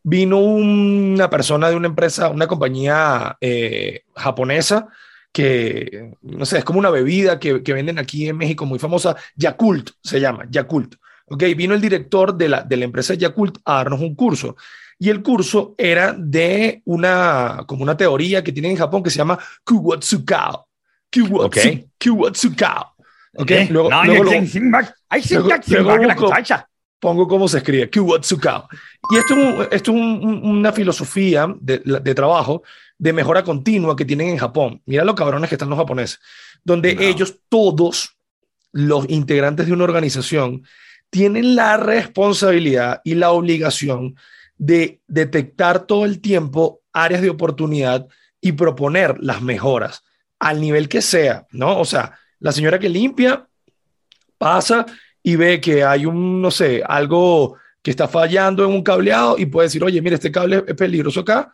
[0.03, 4.89] vino una persona de una empresa, una compañía eh, japonesa
[5.33, 9.15] que, no sé, es como una bebida que, que, venden aquí en México muy famosa,
[9.35, 10.95] Yakult se llama, Yakult.
[11.25, 14.55] Ok, vino el director de la, de la empresa Yakult a darnos un curso.
[14.99, 19.17] Y el curso era de una, como una teoría que tienen en Japón que se
[19.17, 20.67] llama Kuwatsukao.
[21.11, 22.93] Kuwatsu, Kuwatsukao.
[23.35, 24.31] Ok, luego, luego,
[26.99, 28.67] pongo cómo se escribe, Kuwatsukao.
[29.11, 32.63] Y esto es, esto es una filosofía de, de, trabajo
[33.03, 34.81] de mejora continua que tienen en Japón.
[34.85, 36.21] Mira los cabrones que están los japoneses,
[36.63, 38.15] donde ellos todos,
[38.71, 40.63] los integrantes de una organización,
[41.09, 44.15] tienen la responsabilidad y la obligación
[44.57, 48.07] de detectar todo el tiempo áreas de oportunidad
[48.39, 50.05] y proponer las mejoras
[50.39, 51.81] al nivel que sea, ¿no?
[51.81, 53.45] O sea, la señora que limpia
[54.37, 54.85] pasa
[55.21, 59.45] y ve que hay un, no sé, algo que está fallando en un cableado y
[59.45, 61.53] puede decir, oye, mire, este cable es peligroso acá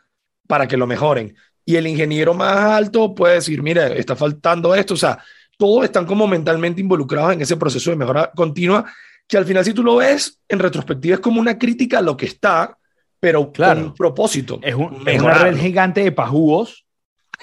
[0.50, 1.36] para que lo mejoren.
[1.64, 4.96] Y el ingeniero más alto puede decir, mire, está faltando esto.
[4.96, 5.20] O sea,
[5.56, 8.84] todos están como mentalmente involucrados en ese proceso de mejora continua,
[9.28, 12.18] que al final si tú lo ves en retrospectiva es como una crítica a lo
[12.18, 12.76] que está,
[13.20, 14.60] pero claro, con un propósito.
[14.64, 16.88] Es, un, es una red gigante de pajugos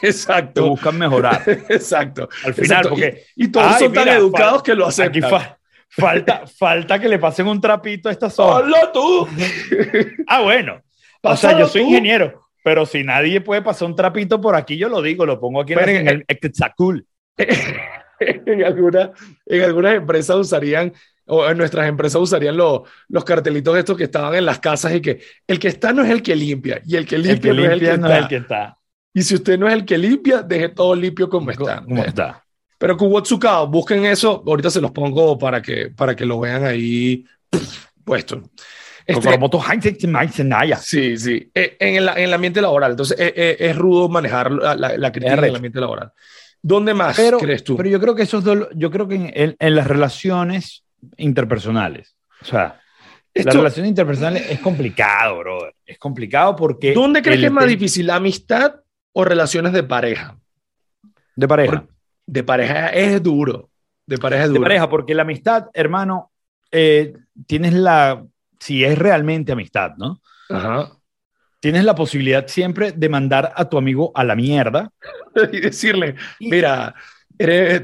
[0.03, 0.65] Exacto.
[0.65, 1.43] Que buscan mejorar.
[1.69, 2.29] Exacto.
[2.45, 3.25] Al final, porque.
[3.37, 5.09] Y, todos son tan educados que lo hacen.
[5.09, 5.21] Aquí,
[5.89, 8.57] Falta, falta que le pasen un trapito a esta zona.
[8.57, 9.27] ¡Hola tú!
[10.27, 10.83] ah, bueno.
[11.23, 14.89] O sea, yo soy ingeniero, pero si nadie puede pasar un trapito por aquí, yo
[14.89, 17.07] lo digo, lo pongo aquí en, el Exacul.
[17.39, 19.13] en, alguna,
[19.47, 20.93] en algunas empresas usarían,
[21.27, 25.01] o en nuestras empresas usarían los, los cartelitos estos que estaban en las casas y
[25.01, 27.71] que el que está no es el que limpia y el que limpia, no, es
[27.71, 28.19] el que, está.
[28.19, 28.79] el que está.
[29.15, 31.85] Y si usted no es el que limpia, deje todo limpio como está.
[31.85, 32.45] Como está.
[32.79, 37.25] Pero Kuwatsukao, busquen eso, ahorita se los pongo para que, para que lo vean ahí
[38.05, 38.43] puesto.
[39.07, 39.39] Este,
[40.79, 42.91] sí, sí, eh, en el, en el ambiente laboral.
[42.91, 46.13] Entonces, eh, eh, es rudo manejar la, la, crítica en el ambiente laboral.
[46.61, 47.77] ¿Dónde más crees tú?
[47.77, 48.43] Pero yo creo que eso
[48.75, 50.85] yo creo que en, en, las relaciones
[51.17, 52.81] interpersonales, o sea,
[53.33, 55.75] las relaciones interpersonales es complicado, brother.
[55.85, 56.93] Es complicado porque...
[56.93, 58.75] ¿Dónde crees que es más difícil, la amistad
[59.13, 60.37] o relaciones de pareja?
[61.37, 61.87] De pareja
[62.27, 63.71] de pareja es duro.
[64.05, 64.61] De pareja es duro.
[64.61, 66.33] De pareja, porque la amistad, hermano,
[66.71, 67.15] eh,
[67.47, 68.25] tienes la.
[68.61, 70.21] Si es realmente amistad, ¿no?
[70.49, 70.93] Ajá.
[71.61, 74.91] Tienes la posibilidad siempre de mandar a tu amigo a la mierda.
[75.53, 76.95] y decirle, mira,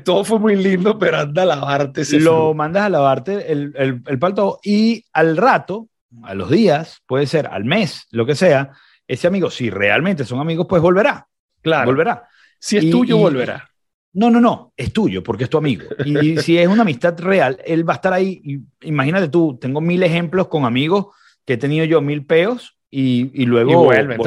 [0.05, 2.03] todo fue muy lindo, pero anda a lavarte.
[2.03, 5.89] Ese lo mandas a lavarte el, el, el palto y al rato,
[6.23, 8.73] a los días, puede ser al mes, lo que sea,
[9.07, 11.27] ese amigo, si realmente son amigos, pues volverá.
[11.61, 11.87] Claro.
[11.87, 12.29] Volverá.
[12.59, 13.72] Si es tuyo, volverá.
[14.15, 15.85] No, no, no, es tuyo porque es tu amigo.
[16.05, 18.61] Y si es una amistad real, él va a estar ahí.
[18.83, 21.07] imagínate tú, tengo mil ejemplos con amigos
[21.47, 24.27] que he tenido yo mil peos y, y luego volvemos,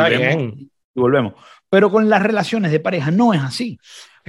[0.96, 1.34] y volvemos.
[1.70, 3.80] Pero con las relaciones de pareja no es así.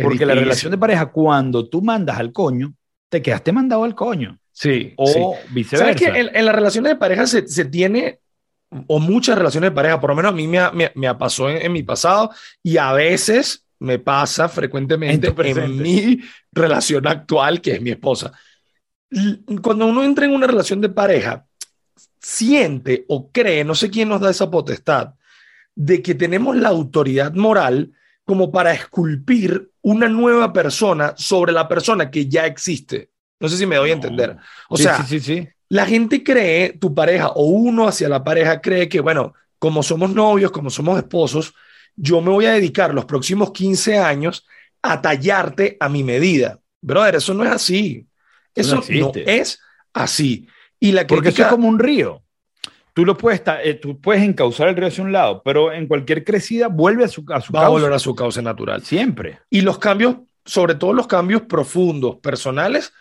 [0.01, 2.75] porque la relación de pareja, cuando tú mandas al coño,
[3.09, 4.39] te quedaste mandado al coño.
[4.53, 4.93] Sí.
[4.97, 5.93] O viceversa.
[5.93, 8.21] ¿Sabes que en, las relaciones de pareja se, se, tiene,
[8.87, 11.65] o muchas relaciones de pareja, por lo menos a mí me, me, me pasó en,
[11.65, 12.31] en mi pasado,
[12.63, 16.21] y a veces me pasa frecuentemente en, mi
[16.53, 18.33] relación actual, que es mi esposa.
[19.63, 21.47] Cuando uno entra en una relación de pareja,
[22.21, 25.15] siente o cree, no sé quién nos da esa potestad,
[25.75, 27.93] de que tenemos la autoridad moral
[28.25, 33.11] como para esculpir una nueva persona sobre la persona que ya existe.
[33.39, 34.37] No sé si me doy a entender.
[34.69, 38.89] O sea, sí, sí, la gente cree, tu pareja o uno hacia la pareja cree
[38.89, 41.55] que, bueno, como somos novios, como somos esposos,
[41.97, 44.47] yo me voy a dedicar los próximos 15 años
[44.83, 46.61] a tallarte a mi medida.
[46.81, 48.07] Brother, eso no es así.
[48.55, 49.59] Eso, no, es
[49.93, 50.47] así.
[50.79, 52.23] Y la Porque eso es como un río.
[52.93, 56.25] Tú, lo puedes, eh, tú puedes encauzar el río hacia un lado, pero en cualquier
[56.25, 57.67] crecida vuelve a su, a su Va causa.
[57.67, 58.83] a volver a su causa natural.
[58.83, 59.41] Siempre.
[59.51, 62.93] Y los cambios, sobre todo los cambios profundos, personales,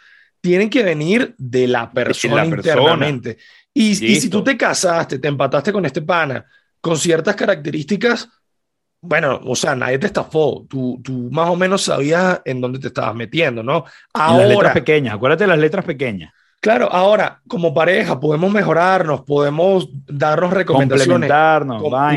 [0.42, 3.38] tienen que venir de la persona, internamente.
[3.74, 6.46] Y, y, si tú te casaste, te empataste con este pana,
[6.82, 8.30] con ciertas características,
[9.02, 10.66] bueno, o sea, nadie te estafó.
[10.68, 13.86] Tú, tú más o menos sabías en dónde te estabas metiendo, ¿no?
[14.14, 16.34] Ahora, las letras pequeñas, acuérdate de las letras pequeñas.
[16.60, 21.30] Claro, ahora, como pareja, podemos mejorarnos, podemos darnos recomendaciones,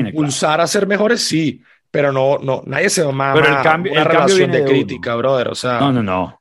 [0.06, 4.04] impulsar a ser mejores, sí, pero no, no, nadie se va pero el cambio, una
[4.04, 5.80] relación de, crítica, brother, o sea.
[5.80, 6.40] No, no, no.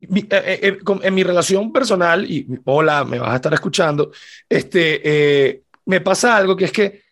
[0.00, 4.12] Eh, eh, eh, en mi relación personal, y hola, me vas a estar escuchando,
[4.48, 7.02] este, me pasa algo que es que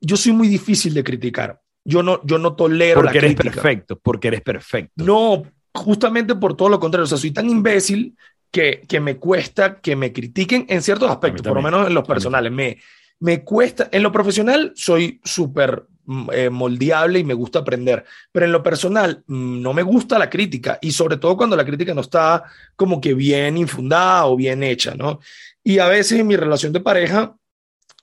[0.00, 1.60] yo soy muy difícil de criticar.
[1.84, 5.04] Yo no, yo no tolero porque eres perfecto, porque eres perfecto.
[5.04, 5.42] No,
[5.74, 7.04] justamente por todo lo contrario.
[7.04, 8.16] O sea, soy tan imbécil
[8.50, 12.06] que, que me cuesta que me critiquen en ciertos aspectos, por lo menos en los
[12.06, 12.52] personales.
[12.52, 12.78] Me,
[13.20, 18.46] me cuesta, en lo profesional soy súper mm, eh, moldeable y me gusta aprender, pero
[18.46, 21.94] en lo personal mm, no me gusta la crítica y sobre todo cuando la crítica
[21.94, 22.44] no está
[22.76, 25.20] como que bien infundada o bien hecha, ¿no?
[25.62, 27.36] Y a veces en mi relación de pareja,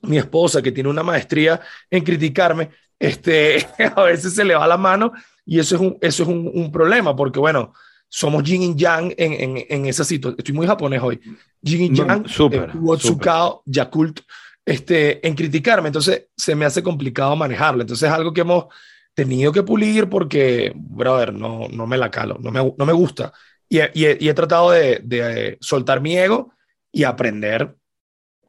[0.03, 4.77] mi esposa que tiene una maestría en criticarme, este, a veces se le va la
[4.77, 5.13] mano
[5.45, 7.73] y eso es un, eso es un, un problema porque bueno,
[8.09, 10.35] somos yin y yang en, en, en esa situación.
[10.37, 11.19] Estoy muy japonés hoy.
[11.61, 14.21] Yin y yang, super, Wotsukao, Yakult,
[14.65, 15.87] este, en criticarme.
[15.89, 17.81] Entonces se me hace complicado manejarlo.
[17.81, 18.65] Entonces es algo que hemos
[19.13, 23.33] tenido que pulir porque, brother, no, no me la calo, no me, no me gusta.
[23.67, 26.53] Y, y, y he tratado de, de, soltar mi ego
[26.91, 27.75] y aprender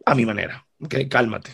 [0.05, 0.65] a mi manera.
[0.81, 1.53] Okay, cálmate.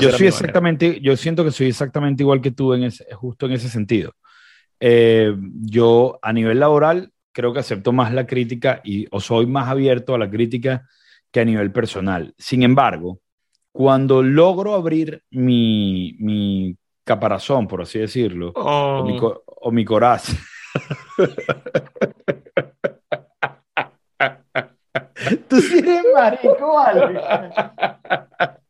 [0.00, 3.52] yo soy exactamente, yo siento que soy exactamente igual que tú en ese, justo en
[3.52, 4.12] ese sentido.
[4.80, 9.68] Eh, yo a nivel laboral creo que acepto más la crítica y o soy más
[9.68, 10.86] abierto a la crítica
[11.30, 12.34] que a nivel personal.
[12.38, 13.20] Sin embargo,
[13.72, 19.42] cuando logro abrir mi, mi caparazón, por así decirlo, o, mi, oh.
[19.46, 20.36] o mi corazón.
[25.48, 27.20] Tú sí eres marico, vale.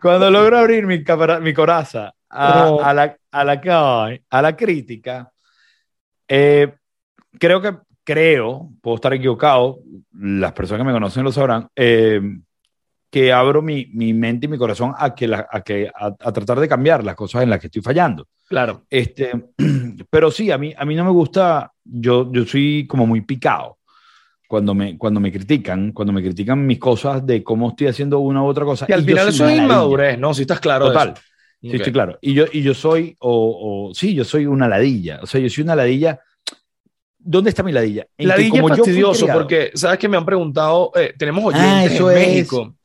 [0.00, 1.04] Cuando logro abrir mi,
[1.42, 5.30] mi coraza a, a, la, a, la, a la crítica,
[6.26, 6.74] eh,
[7.38, 9.80] creo que, creo, puedo estar equivocado,
[10.12, 12.20] las personas que me conocen lo sabrán, eh,
[13.10, 16.68] que abro mi, mi, mente y mi corazón a, que a, que, a, tratar de
[16.68, 18.26] cambiar las cosas en las que estoy fallando.
[18.48, 18.84] Claro.
[18.90, 19.32] Este,
[20.10, 23.78] pero sí, a mí, a mí no me gusta, yo, yo soy como muy picado
[24.54, 28.40] cuando me, cuando me critican, cuando me critican mis cosas de cómo estoy haciendo una
[28.40, 28.86] u otra cosa.
[28.88, 30.32] Y al final eso es inmadurez, ¿no?
[30.32, 30.86] Si estás claro.
[30.86, 31.12] Total.
[31.60, 32.16] Sí, estoy claro.
[32.20, 35.18] Y yo, y yo soy, o, o, sí, yo soy una ladilla.
[35.24, 36.20] O sea, yo soy una ladilla.
[37.18, 38.06] ¿Dónde está mi ladilla?
[38.16, 40.92] En ladilla es fastidioso porque, ¿sabes que me han preguntado?
[40.94, 42.76] Eh, tenemos ah, oyentes en México.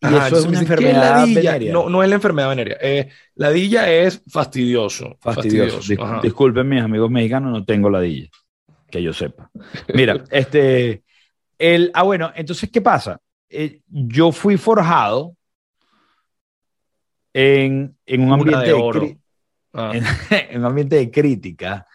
[0.00, 1.72] Y eso es una enfermedad venérea.
[1.72, 2.76] No, no es la enfermedad venérea.
[2.80, 5.16] Eh, ladilla es fastidioso.
[5.20, 5.78] Fastidioso.
[5.78, 6.20] fastidioso.
[6.22, 8.28] disculpen, mis amigos mexicanos, no tengo ladilla.
[8.88, 9.50] Que yo sepa.
[9.92, 11.02] Mira, este.
[11.58, 13.20] El, ah, bueno, entonces, ¿qué pasa?
[13.48, 15.34] Eh, yo fui forjado
[17.32, 19.08] en, en un ambiente de, oro.
[19.72, 19.92] Ah.
[20.30, 21.86] En, un ambiente de crítica.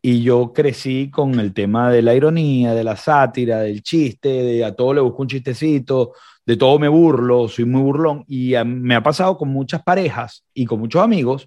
[0.00, 4.64] Y yo crecí con el tema de la ironía, de la sátira, del chiste, de
[4.64, 6.12] a todo le busco un chistecito,
[6.48, 8.24] de todo me burlo, soy muy burlón.
[8.26, 11.46] Y me ha pasado con muchas parejas y con muchos amigos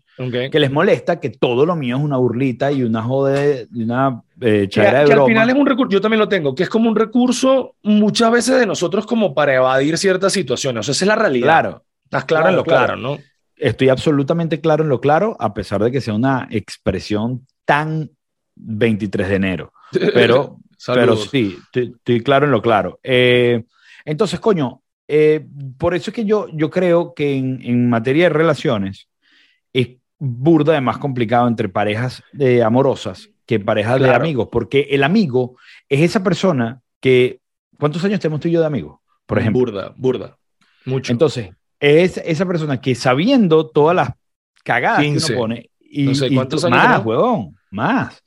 [0.51, 4.67] que les molesta que todo lo mío es una burlita y una jode, una eh,
[4.67, 6.95] de que, al final es un recurso, yo también lo tengo, que es como un
[6.95, 10.81] recurso muchas veces de nosotros como para evadir ciertas situaciones.
[10.81, 11.47] O sea, esa es la realidad.
[11.47, 11.83] Claro.
[12.03, 13.17] Estás claro, en lo claro, ¿no?
[13.55, 18.11] estoy absolutamente claro en lo claro, a pesar de que sea una expresión tan
[18.55, 19.73] 23 de enero.
[20.13, 22.99] Pero, pero sí, estoy, claro en lo claro.
[23.03, 23.63] Eh,
[24.05, 24.81] entonces, coño,
[25.13, 25.45] eh,
[25.77, 29.09] por eso es que yo, yo creo que en, materia de relaciones
[29.73, 35.03] es burda de más complicado entre parejas de amorosas que parejas de amigos, porque el
[35.03, 35.57] amigo
[35.89, 37.41] es esa persona que...
[37.77, 39.01] ¿Cuántos años tenemos tú y yo de amigos?
[39.25, 39.59] Por ejemplo.
[39.59, 40.37] Burda, burda.
[40.85, 41.11] Mucho.
[41.11, 44.11] Entonces, es esa persona que sabiendo todas las
[44.63, 48.23] cagadas que uno pone, y, no sé, ¿cuántos años más, huevón, más.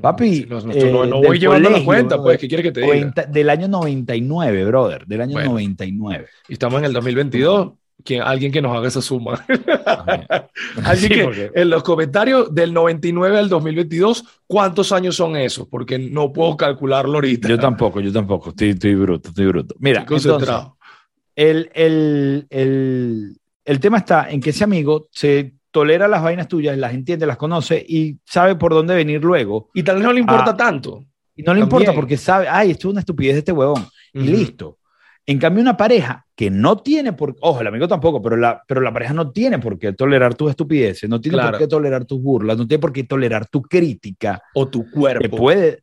[0.00, 3.12] Papi, no, eh, no, voy llevando la cuenta, pues, ¿qué quiere que te diga?
[3.28, 6.26] Del año 99, brother, del año 99.
[6.48, 7.72] Y estamos en el 2022.
[8.24, 9.44] alguien que nos haga esa suma.
[10.84, 15.68] alguien que en los comentarios del 99 al 2022, ¿cuántos años son esos?
[15.68, 17.48] Porque no puedo calcularlo ahorita.
[17.48, 18.50] Yo tampoco, yo tampoco.
[18.50, 19.76] Estoy, estoy bruto, estoy bruto.
[19.78, 20.04] Mira,
[21.36, 26.78] el, el, el, el tema está en que ese amigo se tolera las vainas tuyas,
[26.78, 29.70] las entiende, las conoce y sabe por dónde venir luego.
[29.74, 31.04] Y tal vez no le importa ah, tanto.
[31.34, 33.84] Y no le importa porque sabe, ay, esto es una estupidez de este huevón.
[34.12, 34.78] Y listo.
[35.26, 38.80] En cambio, una pareja que no tiene por ojo, el amigo tampoco, pero la, pero
[38.82, 42.22] la pareja no tiene por qué tolerar tus estupideces, no tiene por qué tolerar tus
[42.22, 44.40] burlas, no tiene por qué tolerar tu crítica.
[44.54, 45.22] O tu cuerpo.
[45.22, 45.82] Te puede,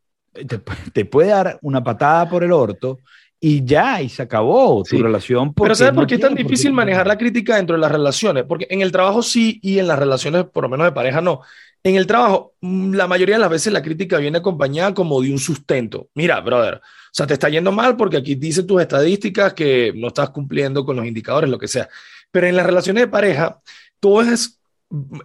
[0.93, 2.99] te puede dar una patada por el orto
[3.43, 5.51] y ya, y se acabó tu relación.
[5.55, 8.43] Pero ¿sabes por qué es tan difícil manejar la crítica dentro de las relaciones?
[8.47, 11.41] Porque en el trabajo sí y en las relaciones, por lo menos de pareja, no.
[11.83, 15.31] En el trabajo, mm, la mayoría de las veces la crítica viene acompañada como de
[15.31, 16.07] un sustento.
[16.13, 20.09] Mira, brother, o sea, te está yendo mal porque aquí dice tus estadísticas que no
[20.09, 21.89] estás cumpliendo con los indicadores, lo que sea.
[22.29, 23.59] Pero en las relaciones de pareja,
[23.99, 24.61] todo es,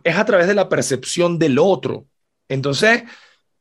[0.02, 2.06] es a través de la percepción del otro.
[2.48, 3.02] Entonces,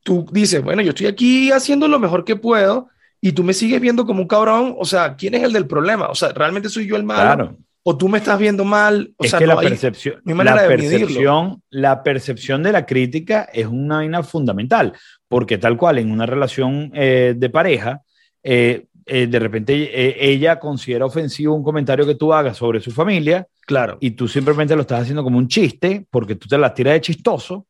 [0.02, 2.88] tú dices, bueno, yo estoy aquí haciendo lo mejor que puedo,
[3.20, 6.08] y tú me sigues viendo como un cabrón, o sea, ¿quién es el del problema?
[6.08, 7.56] O sea, ¿realmente soy yo el malo?
[7.82, 9.12] ¿O tú me estás viendo mal?
[9.16, 13.96] O es sea, que la, percepción, la, percepción, la percepción de la crítica es una
[13.96, 14.92] vaina fundamental,
[15.28, 18.02] porque tal cual en una relación eh, de pareja,
[18.42, 23.46] eh, eh, de repente ella considera ofensivo un comentario que tú hagas sobre su familia,
[23.64, 26.94] claro, y tú simplemente lo estás haciendo como un chiste, porque tú te la tiras
[26.94, 27.66] de chistoso,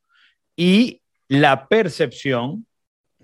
[0.56, 2.65] y la percepción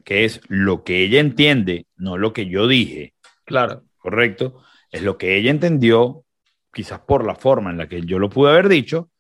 [0.03, 3.15] que es lo que ella entiende, no lo que yo dije.
[3.45, 3.85] Claro.
[3.99, 4.63] Correcto.
[4.91, 6.25] Es lo que ella entendió,
[6.73, 9.11] quizás por la forma en la que yo lo pude haber dicho,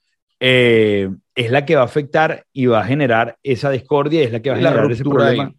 [0.40, 4.40] eh, es la que va a afectar y va a generar esa discordia, es la
[4.40, 5.52] que va a generar ese problema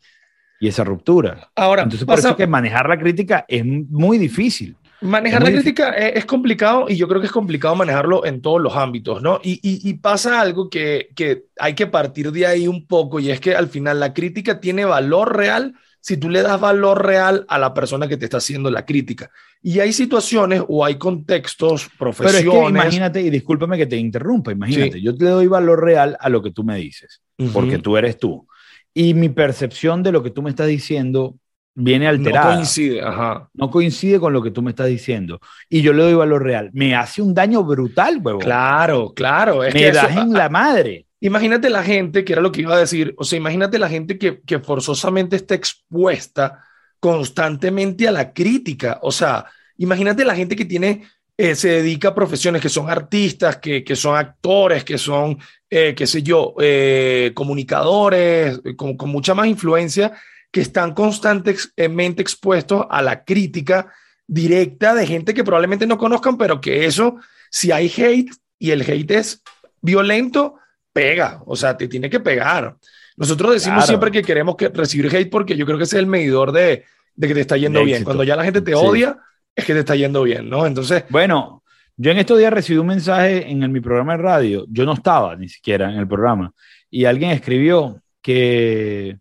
[0.59, 1.49] y esa ruptura.
[1.55, 4.75] Ahora, entonces por eso que manejar la crítica es muy difícil.
[5.03, 8.75] Manejar la crítica es, complicado y yo creo que es complicado manejarlo en todos los
[8.75, 9.39] ámbitos, ¿no?
[9.43, 13.39] Y, y, pasa algo que, que, hay que partir de ahí un poco y es
[13.39, 17.57] que al final la crítica tiene valor real si tú le das valor real a
[17.57, 19.31] la persona que te está haciendo la crítica.
[19.61, 22.41] Y hay situaciones o hay contextos, profesiones.
[22.41, 26.17] Pero es que imagínate, y discúlpame que te interrumpa, imagínate, yo te doy valor real
[26.19, 27.21] a lo que tú me dices,
[27.53, 28.45] porque tú eres tú.
[28.93, 31.37] Y mi percepción de lo que tú me estás diciendo
[31.75, 32.49] viene alterada.
[32.49, 33.49] No coincide, ajá.
[33.53, 35.39] No coincide con lo que tú me estás diciendo.
[35.69, 36.69] Y yo le doy valor real.
[36.73, 38.39] Me hace un daño brutal, huevo.
[38.39, 39.59] Claro, claro.
[39.59, 41.07] me das en la madre.
[41.19, 44.17] Imagínate la gente, que era lo que iba a decir, o sea, imagínate la gente
[44.17, 46.65] que, que forzosamente está expuesta
[46.99, 48.99] constantemente a la crítica.
[49.01, 49.45] O sea,
[49.77, 51.03] imagínate la gente que tiene,
[51.37, 55.37] eh, se dedica a profesiones que son artistas, que, que son actores, que son,
[55.69, 60.11] eh, qué sé yo, eh, comunicadores, con, con mucha más influencia
[60.53, 63.91] que están constantemente expuestos a la crítica
[64.27, 67.17] directa de gente que probablemente no conozcan, pero que eso,
[67.49, 69.41] si hay hate y el hate es
[69.81, 70.57] violento,
[70.93, 72.77] pega, o sea, te tiene que pegar.
[73.17, 76.07] Nosotros decimos siempre que queremos que recibir hate porque yo creo que ese es el
[76.07, 76.85] medidor de,
[77.15, 78.03] de que te está yendo bien.
[78.03, 79.17] Cuando ya la gente te odia,
[79.55, 80.67] es que te está yendo bien, ¿no?
[80.67, 81.03] Entonces...
[81.09, 81.63] Bueno,
[81.97, 85.35] yo en estos días recibí un mensaje en mi programa de radio, yo no estaba
[85.35, 86.53] ni siquiera en el programa,
[86.91, 89.17] y alguien escribió que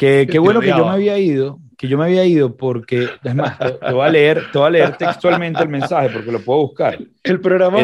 [0.00, 3.58] Qué bueno que yo me había ido, que yo me había ido porque, es más,
[3.58, 6.98] te, voy a leer, te voy a leer textualmente el mensaje porque lo puedo buscar.
[7.22, 7.80] El programa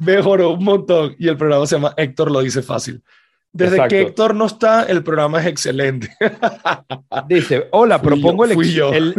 [0.00, 3.00] mejoró un montón y el programa se llama Héctor lo dice fácil.
[3.52, 6.08] Desde que Héctor no está, el programa es excelente.
[7.28, 9.14] Dice, hola, propongo elecciones.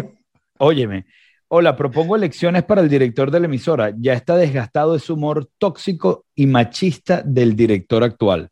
[0.58, 1.06] Óyeme,
[1.48, 3.94] hola, propongo elecciones para el director de la emisora.
[3.98, 8.50] Ya está desgastado ese humor tóxico y machista del director actual.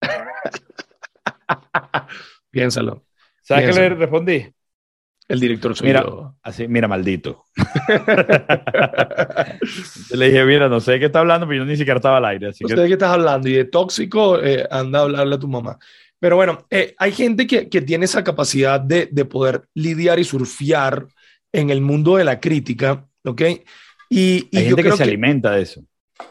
[2.50, 3.06] Piénsalo.
[3.46, 4.44] ¿Sabes qué le respondí?
[5.28, 6.34] El director soy mira, yo.
[6.42, 7.44] Así, mira, maldito.
[10.10, 12.24] le dije, mira, no sé de qué está hablando, pero yo ni siquiera estaba al
[12.24, 12.48] aire.
[12.48, 15.38] Así no sé de qué estás hablando y de tóxico, eh, anda a hablarle a
[15.38, 15.78] tu mamá.
[16.18, 20.24] Pero bueno, eh, hay gente que, que, tiene esa capacidad de, de, poder lidiar y
[20.24, 21.06] surfear
[21.52, 23.42] en el mundo de la crítica, ¿ok?
[24.10, 25.84] Y, y hay gente que se alimenta de eso.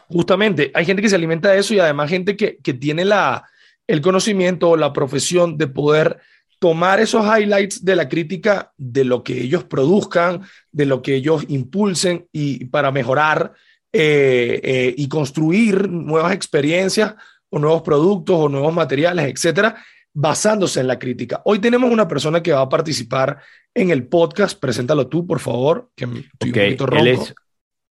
[0.08, 3.48] Justamente, hay gente que se alimenta de eso y además gente que, que tiene la,
[3.86, 6.18] el conocimiento o la profesión de poder
[6.66, 11.44] tomar esos highlights de la crítica de lo que ellos produzcan, de lo que ellos
[11.46, 13.52] impulsen y para mejorar
[13.92, 17.14] eh, eh, y construir nuevas experiencias
[17.50, 19.76] o nuevos productos o nuevos materiales, etcétera,
[20.12, 21.40] basándose en la crítica.
[21.44, 23.38] Hoy tenemos una persona que va a participar
[23.72, 24.58] en el podcast.
[24.58, 27.32] Preséntalo tú, por favor, que estoy un Él es,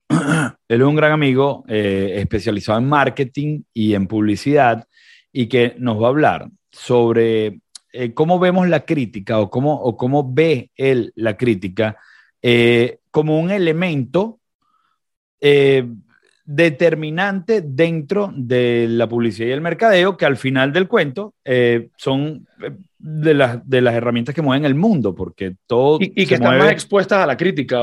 [0.67, 4.85] él es un gran amigo eh, especializado en marketing y en publicidad
[5.31, 7.61] y que nos va a hablar sobre
[7.97, 11.97] eh, cómo vemos la crítica o cómo, o cómo ve él la crítica
[12.41, 14.41] eh, como un elemento
[15.39, 15.87] eh,
[16.43, 21.35] determinante dentro de la publicidad y el mercadeo, que al final del cuento
[21.95, 22.45] son
[22.99, 25.97] de las, de las herramientas que mueven el mundo, porque todo...
[26.01, 27.81] Y, que están más expuestas a la crítica.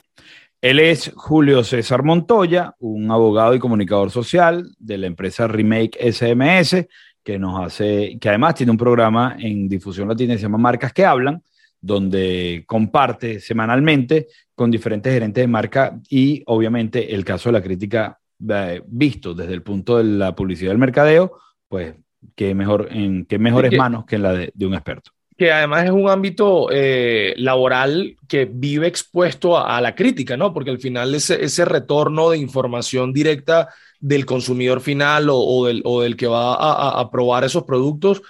[0.61, 6.87] Él es Julio César Montoya, un abogado y comunicador social de la empresa Remake SMS,
[7.23, 10.93] que nos hace, que además tiene un programa en difusión latina que se llama Marcas
[10.93, 11.43] que Hablan,
[11.81, 18.19] donde comparte semanalmente con diferentes gerentes de marca y obviamente el caso de la crítica
[18.49, 21.95] eh, visto desde el punto de la publicidad del mercadeo, pues
[22.35, 25.11] qué mejor en qué mejores manos que en la de, un experto.
[25.37, 30.53] Que además es un ámbito eh, laboral que vive expuesto a, la crítica, ¿no?
[30.53, 33.69] Porque al final ese, ese retorno de información directa
[33.99, 38.23] del consumidor final o, del, o del, que va a, a probar esos productos,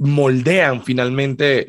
[0.00, 1.66] moldean finalmente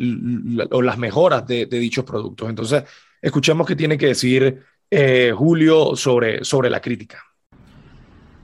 [0.72, 2.50] o las mejoras de, dichos productos.
[2.50, 2.84] Entonces,
[3.22, 7.22] escuchemos qué tiene que decir eh, Julio sobre, sobre la crítica.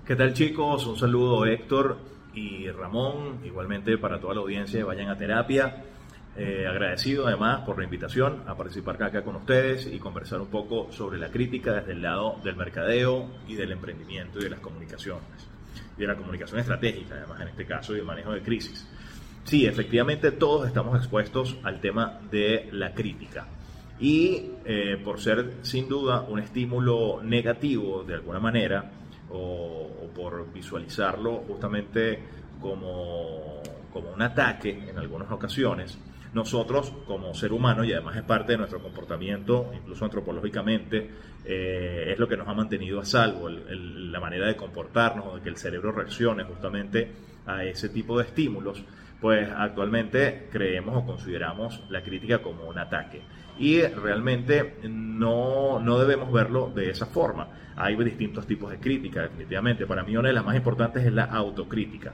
[0.05, 0.85] ¿Qué tal chicos?
[0.85, 1.97] Un saludo Héctor
[2.33, 5.83] y Ramón, igualmente para toda la audiencia Vayan a Terapia.
[6.39, 10.91] Eh, agradecido además por la invitación a participar acá con ustedes y conversar un poco
[10.91, 15.23] sobre la crítica desde el lado del mercadeo y del emprendimiento y de las comunicaciones.
[15.97, 18.87] Y de la comunicación estratégica, además en este caso, y el manejo de crisis.
[19.45, 23.47] Sí, efectivamente todos estamos expuestos al tema de la crítica.
[23.99, 28.91] Y eh, por ser sin duda un estímulo negativo de alguna manera,
[29.31, 32.19] o, por visualizarlo justamente
[32.61, 33.61] como,
[33.91, 35.97] como, un ataque en algunas ocasiones,
[36.37, 41.09] nosotros como ser humano, y además es parte de nuestro comportamiento, incluso antropológicamente,
[41.43, 45.49] eh, es lo que nos ha mantenido a salvo, la manera de comportarnos, de que
[45.49, 47.11] el cerebro reaccione justamente
[47.45, 48.83] a ese tipo de estímulos
[49.19, 53.21] pues actualmente creemos o consideramos la crítica como un ataque.
[53.57, 57.47] Y realmente no, no debemos verlo de esa forma.
[57.75, 59.87] Hay distintos tipos de crítica, definitivamente.
[59.87, 62.13] Para mí una de las más importantes es la autocrítica.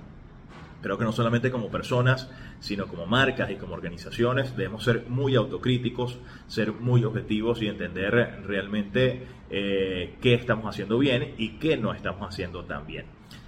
[0.84, 2.30] Creo que no solamente como personas,
[2.60, 8.42] sino como marcas y como organizaciones debemos ser muy autocríticos, ser muy objetivos y entender
[8.46, 13.06] realmente eh, qué estamos haciendo bien y qué no estamos haciendo tan bien.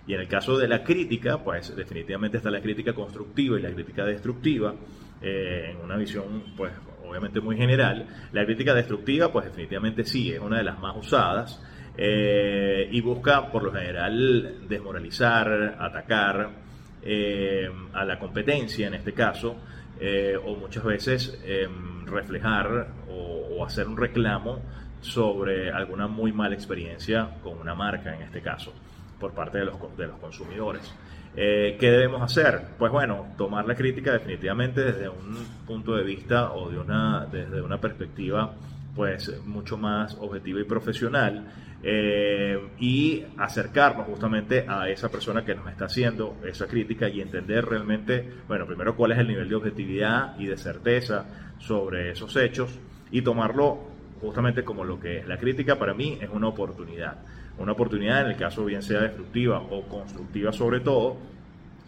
[0.07, 3.71] Y en el caso de la crítica, pues definitivamente está la crítica constructiva y la
[3.71, 4.73] crítica destructiva,
[5.21, 6.71] eh, en una visión, pues
[7.05, 8.07] obviamente muy general.
[8.31, 11.61] La crítica destructiva, pues definitivamente sí, es una de las más usadas
[11.97, 16.64] eh, y busca por lo general desmoralizar, atacar
[17.06, 19.56] eh, a la competencia en este caso,
[20.43, 24.60] o muchas veces em, reflejar o hacer un reclamo
[24.99, 28.74] sobre alguna muy mala experiencia con una marca en este caso
[29.20, 30.93] por parte de los, de los consumidores.
[31.38, 32.62] Eh, ¿Qué debemos hacer?
[32.78, 37.62] Pues bueno, tomar la crítica definitivamente desde un punto de vista o de una, desde
[37.62, 38.53] una perspectiva
[38.96, 41.52] pues mucho más objetiva y profesional
[41.84, 47.66] eh, y acercarnos justamente a esa persona que nos está haciendo esa crítica y entender
[47.66, 51.26] realmente, bueno, primero cuál es el nivel de objetividad y de certeza
[51.60, 52.80] sobre esos hechos
[53.12, 53.80] y tomarlo
[54.22, 55.28] justamente como lo que es.
[55.28, 57.18] La crítica para mí es una oportunidad
[57.58, 61.18] una oportunidad, en el caso bien sea destructiva o constructiva sobre todo,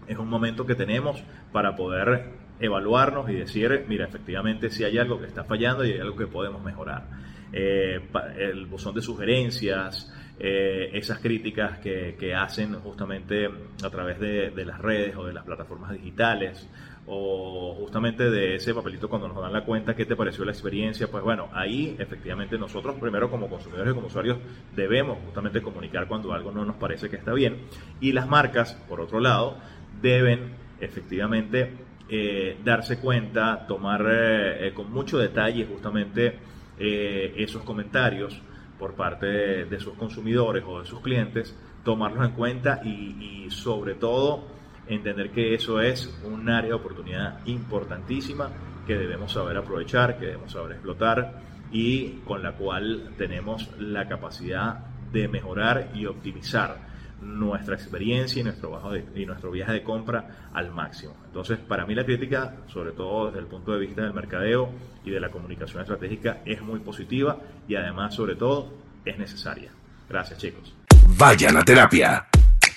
[0.08, 5.20] es un momento que tenemos para poder evaluarnos y decir, mira, efectivamente si hay algo
[5.20, 7.06] que está fallando y hay algo que podemos mejorar.
[7.52, 8.02] Eh,
[8.38, 13.50] el buzón de sugerencias, eh, esas críticas que, que, hacen justamente
[13.84, 16.70] a través de, de, las redes o de las plataformas digitales
[17.08, 21.10] o justamente de ese papelito cuando nos dan la cuenta qué te pareció la experiencia,
[21.10, 24.38] pues bueno, ahí efectivamente nosotros primero como consumidores y como usuarios
[24.76, 27.62] debemos justamente comunicar cuando algo no nos parece que está bien
[28.02, 29.58] y las marcas, por otro lado,
[30.02, 30.52] deben
[30.82, 36.40] efectivamente eh, darse cuenta, tomar eh, con mucho detalle justamente
[36.80, 38.42] eh, esos comentarios
[38.80, 39.26] por parte
[39.66, 44.46] de, sus consumidores o de sus clientes, tomarlos en cuenta y, y sobre todo
[44.88, 48.52] entender que eso es un área de oportunidad importantísima
[48.86, 51.42] que debemos saber aprovechar, que debemos saber explotar
[51.72, 56.87] y con la cual tenemos la capacidad de mejorar y optimizar
[57.22, 58.80] nuestra experiencia y nuestro,
[59.16, 61.16] y nuestro viaje de compra al máximo.
[61.26, 64.70] Entonces, para mí la crítica, sobre todo desde el punto de vista del mercadeo
[65.04, 67.38] y de la comunicación estratégica, es muy positiva
[67.68, 68.74] y además, sobre todo,
[69.06, 69.72] es necesaria.
[70.10, 70.74] Gracias, chicos.
[71.18, 72.28] Vayan a terapia.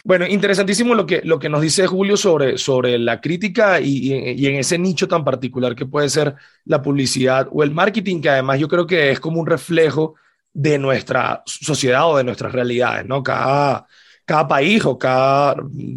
[0.02, 4.56] Bueno, interesantísimo lo que, lo que nos dice Julio sobre, sobre la crítica y, en
[4.56, 6.34] ese nicho tan particular que puede ser
[6.64, 10.14] la publicidad o el marketing, que además yo creo que es como un reflejo
[10.52, 13.22] de nuestra sociedad o de nuestras realidades, ¿no?
[13.22, 13.86] Cada,
[14.24, 15.56] cada país o cada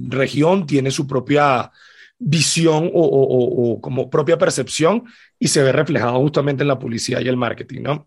[0.10, 1.72] región tiene su propia
[2.18, 5.04] visión o, o, como propia percepción
[5.38, 8.06] y se ve reflejado justamente en la publicidad y el marketing, ¿no?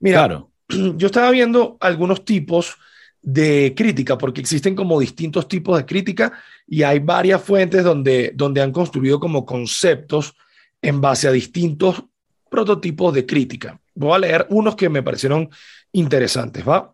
[0.00, 2.76] Mira, yo estaba viendo algunos tipos
[3.22, 6.32] de crítica, porque existen como distintos tipos de crítica
[6.66, 10.34] y hay varias fuentes donde, donde han construido como conceptos
[10.80, 12.04] en base a distintos
[12.48, 13.80] prototipos de crítica.
[13.94, 15.50] Voy a leer unos que me parecieron
[15.92, 16.92] interesantes, ¿va?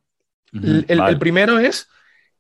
[0.53, 1.89] el, primero es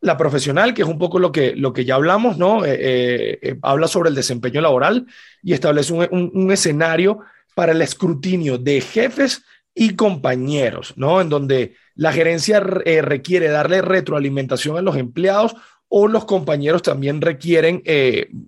[0.03, 2.65] la profesional, que es un poco lo que, lo que ya hablamos, ¿no?
[2.65, 5.07] Eh, eh, eh, habla sobre el desempeño laboral
[5.43, 7.21] y establece un, un, escenario
[7.55, 9.45] para el escrutinio de jefes
[9.75, 11.21] y compañeros, ¿no?
[11.21, 15.55] En donde la gerencia requiere darle retroalimentación a los empleados
[15.89, 17.83] o los compañeros también requieren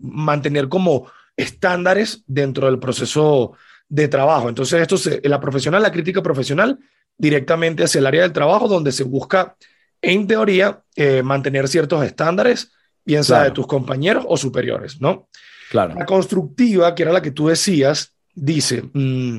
[0.01, 3.53] mantener como estándares dentro del proceso
[3.89, 4.49] de trabajo.
[4.49, 6.79] Entonces, esto es la profesional, la crítica profesional,
[7.17, 9.57] directamente hacia el área del trabajo, donde se busca,
[10.05, 12.73] en teoría, eh, mantener ciertos estándares,
[13.05, 15.29] piensa de tus compañeros o superiores, ¿no?
[15.71, 15.95] Claro.
[15.95, 19.39] La constructiva, que era la que tú decías, dice, mm,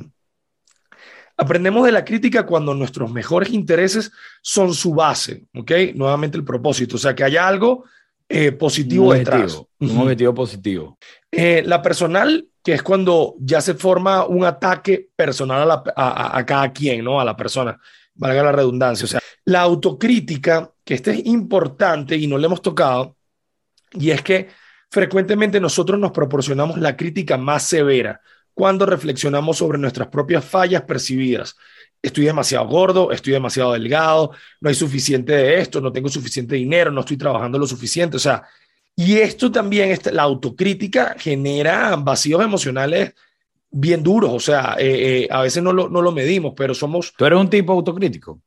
[1.37, 4.11] Aprendemos de la crítica cuando nuestros mejores intereses
[4.41, 5.71] son su base, ¿ok?
[5.93, 7.83] Nuevamente el propósito, o sea, que haya algo
[8.29, 9.61] eh, positivo un detrás.
[9.79, 10.97] un objetivo positivo.
[11.29, 16.71] Eh, la personal, que es cuando ya se forma un ataque personal a, a, cada
[16.71, 17.19] quien, ¿no?
[17.19, 17.77] A la persona,
[18.15, 19.05] valga la redundancia.
[19.05, 23.15] O sea, la autocrítica, que este es importante y no le hemos tocado,
[23.93, 24.49] y es que
[24.89, 28.21] frecuentemente nosotros nos proporcionamos la crítica más severa
[28.53, 31.55] cuando reflexionamos sobre nuestras propias fallas percibidas.
[32.01, 36.91] Estoy demasiado gordo, estoy demasiado delgado, no hay suficiente de esto, no tengo suficiente dinero,
[36.91, 38.17] no estoy trabajando lo suficiente.
[38.17, 38.43] O sea,
[38.95, 43.13] y esto también, la autocrítica genera vacíos emocionales
[43.71, 44.31] bien duros.
[44.33, 47.13] O sea, eh, eh, a veces no lo, no lo medimos, pero somos...
[47.17, 48.41] ¿Tú eres un tipo autocrítico?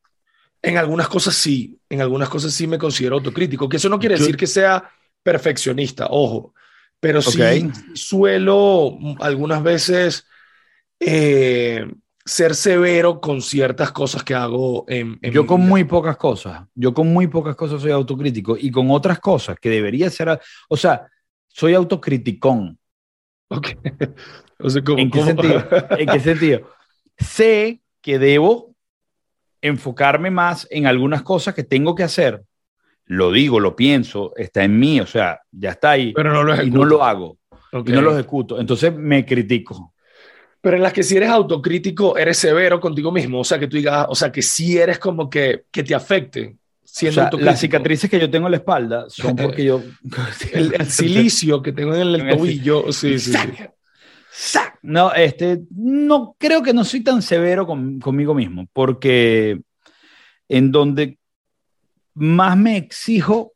[0.61, 4.16] En algunas cosas sí, en algunas cosas sí me considero autocrítico, que eso no quiere
[4.16, 4.91] decir que sea
[5.23, 6.55] perfeccionista, ojo,
[7.01, 7.41] pero sí
[7.95, 10.27] suelo algunas veces
[10.99, 11.87] eh,
[12.25, 17.12] ser severo con ciertas cosas que hago en, Yo con muy pocas cosas, yo con
[17.12, 21.09] muy pocas cosas soy autocrítico y con otras cosas que debería ser, o sea,
[21.47, 22.79] soy autocriticón.
[24.96, 25.64] ¿En, qué Sentido?
[25.90, 26.70] ¿En qué sentido?
[27.16, 28.74] sé que debo
[29.61, 32.44] enfocarme más en algunas cosas que tengo que hacer
[33.09, 36.12] lo digo, lo pienso, está en mí, o sea, ya está ahí.
[36.12, 37.38] Pero no lo Y no lo hago.
[37.72, 38.61] Y no lo ejecuto.
[38.61, 39.94] Entonces me critico.
[40.61, 43.40] Pero en las que si eres autocrítico, eres severo contigo mismo.
[43.40, 46.57] O sea, que tú digas, o sea, que si eres como que, que te afecte.
[46.91, 49.82] Siendo o sea, las cicatrices que yo tengo en la espalda son porque yo.
[50.53, 52.91] el, silicio que tengo en el tobillo.
[52.93, 54.64] Sí, sí, sí.
[54.82, 59.61] No, este, no creo que no soy tan severo conmigo mismo, porque
[60.49, 61.18] en donde
[62.14, 63.53] más me exijo,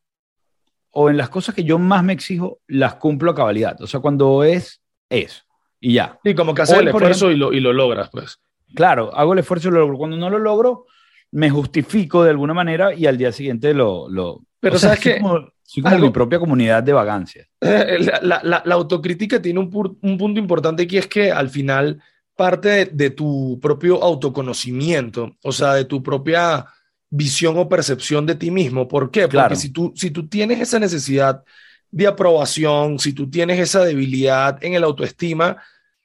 [0.90, 3.80] o en las cosas que yo más me exijo, las cumplo a cabalidad.
[3.80, 5.44] O sea, cuando es, es.
[5.80, 6.18] Y ya.
[6.22, 8.38] Y como que haces el esfuerzo y, lo, y lo logras, pues.
[8.74, 9.98] Claro, hago el esfuerzo y lo logro.
[9.98, 10.86] Cuando no lo logro,
[11.32, 14.08] me justifico de alguna manera y al día siguiente lo...
[14.08, 15.20] lo Pero sabes que...
[15.64, 17.48] Soy como mi propia comunidad de vagancias.
[17.60, 22.02] La, la, la, autocrítica tiene un, un, punto importante aquí, es que al final
[22.36, 26.66] parte de, de, tu propio autoconocimiento, o sea, de tu propia
[27.08, 28.86] visión o percepción de ti mismo.
[28.86, 29.28] ¿Por qué?
[29.28, 31.42] Porque si, tú, si tú tienes esa necesidad
[31.90, 35.56] de aprobación, si tú tienes esa debilidad en el autoestima,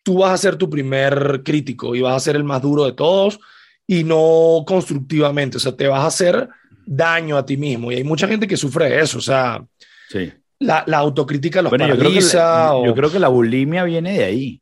[0.02, 2.94] tú vas a ser tu primer crítico y vas a ser el más duro de
[2.94, 3.40] todos
[3.88, 6.50] y no constructivamente, o sea, te vas a hacer
[6.86, 7.92] daño a ti mismo.
[7.92, 9.66] Y hay mucha gente que sufre eso, o sea,
[10.10, 10.32] sí.
[10.60, 12.68] la, la autocrítica los bueno, paraliza.
[12.68, 14.62] Yo creo, que, yo creo que la bulimia viene de ahí.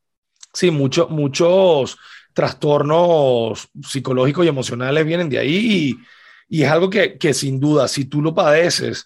[0.54, 1.98] Sí, mucho, muchos
[2.34, 5.98] trastornos psicológicos y emocionales vienen de ahí
[6.50, 9.06] y, y es algo que, que, sin duda, si tú lo padeces,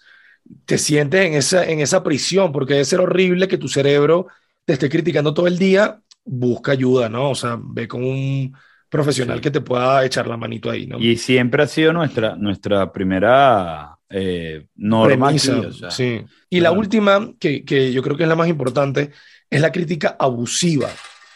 [0.64, 4.26] te sientes en esa, en esa prisión, porque debe ser horrible que tu cerebro
[4.64, 7.30] te esté criticando todo el día, busca ayuda, ¿no?
[7.30, 8.54] O sea, ve con un
[8.90, 10.98] profesional que te pueda echar la manito ahí, ¿no?
[10.98, 15.32] Y siempre ha sido nuestra, nuestra primera eh, norma.
[15.38, 16.22] sí.
[16.50, 19.12] Y la última, que, que, yo creo que es la más importante,
[19.48, 20.90] es la crítica abusiva,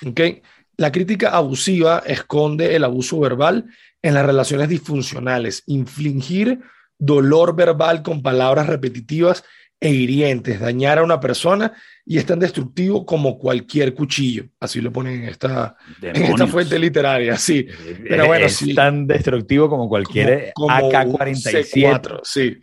[0.04, 0.20] ¿ok?
[0.76, 3.66] La crítica abusiva esconde el abuso verbal
[4.02, 6.60] en las relaciones disfuncionales, infligir
[6.98, 9.44] dolor verbal con palabras repetitivas
[9.84, 11.70] e hirientes, dañar a una persona
[12.06, 14.46] y es tan destructivo como cualquier cuchillo.
[14.58, 17.66] Así lo ponen en esta, esta fuente literaria, sí.
[18.08, 22.20] Pero bueno, es tan destructivo como cualquier AK-47.
[22.22, 22.58] Sí.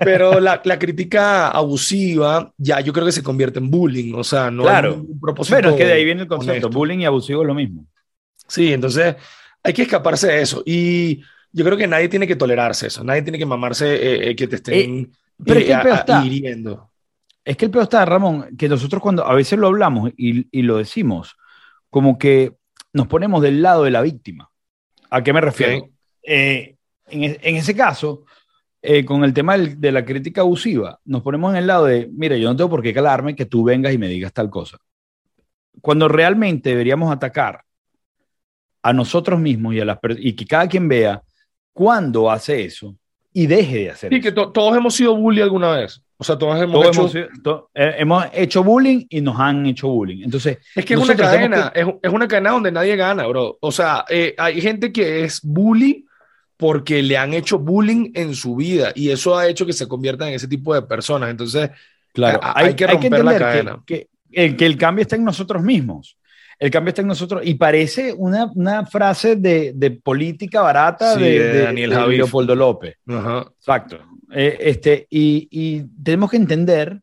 [0.00, 4.50] Pero la, la, crítica abusiva ya yo creo que se convierte en bullying, o sea,
[4.50, 4.96] no claro.
[4.96, 5.56] un propósito.
[5.56, 7.86] Pero es que de ahí viene el concepto, bullying y abusivo es lo mismo.
[8.48, 9.14] Sí, entonces
[9.62, 10.64] hay que escaparse de eso.
[10.66, 11.22] Y
[11.52, 13.04] yo creo que nadie tiene que tolerarse eso.
[13.04, 15.10] Nadie tiene que mamarse eh, eh, que te estén eh,
[15.44, 16.90] pero es que el peor está, hiriendo.
[17.44, 20.62] Es que el peor está, Ramón, que nosotros cuando a veces lo hablamos y, y,
[20.62, 21.36] lo decimos,
[21.90, 22.56] como que
[22.92, 24.50] nos ponemos del lado de la víctima.
[25.10, 25.88] ¿A qué me refiero?
[26.22, 26.76] en,
[27.06, 28.24] en, ese caso,
[28.80, 32.36] eh, con el tema de la crítica abusiva, nos ponemos en el lado de, mira,
[32.36, 34.78] yo no tengo por qué calarme que tú vengas y me digas tal cosa.
[35.80, 37.64] Cuando realmente deberíamos atacar
[38.82, 41.22] a nosotros mismos y, a las y que cada quien vea
[41.72, 42.96] cuándo hace eso
[43.32, 46.02] y deje de hacer sí, que todos hemos sido bully alguna vez.
[46.18, 47.68] O sea, todos hemos, hecho...
[47.74, 50.22] Eh, hemos, hecho bullying y nos han hecho bullying.
[50.22, 53.58] Entonces, es que es una cadena, es, es, una cadena donde nadie gana, bro.
[53.60, 56.06] O sea, eh, hay gente que es bully
[56.56, 60.28] porque le han hecho bullying en su vida y eso ha hecho que se conviertan
[60.28, 61.28] en ese tipo de personas.
[61.28, 61.70] Entonces,
[62.12, 63.82] claro, hay, que romper la cadena.
[63.84, 66.16] Que, el, que el cambio está en nosotros mismos.
[66.62, 67.42] El cambio está en nosotros.
[67.44, 72.98] Y parece una, una frase de, de, política barata de, Daniel Leopoldo López.
[73.04, 73.98] Exacto.
[74.30, 77.00] Eh, este, y, y, tenemos que entender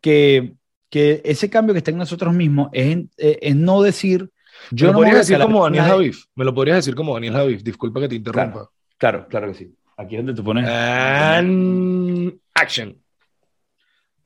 [0.00, 0.54] que,
[0.88, 4.30] que, ese cambio que está en nosotros mismos es, eh, es no decir.
[4.70, 6.24] Yo ¿Me, lo podrías decir como Daniel Javif?
[6.34, 7.62] Me lo podrías decir como Daniel Javif.
[7.62, 8.70] Disculpa que te interrumpa.
[8.96, 9.74] Claro, claro que sí.
[9.98, 10.66] Aquí es donde tú pones.
[12.54, 12.96] action.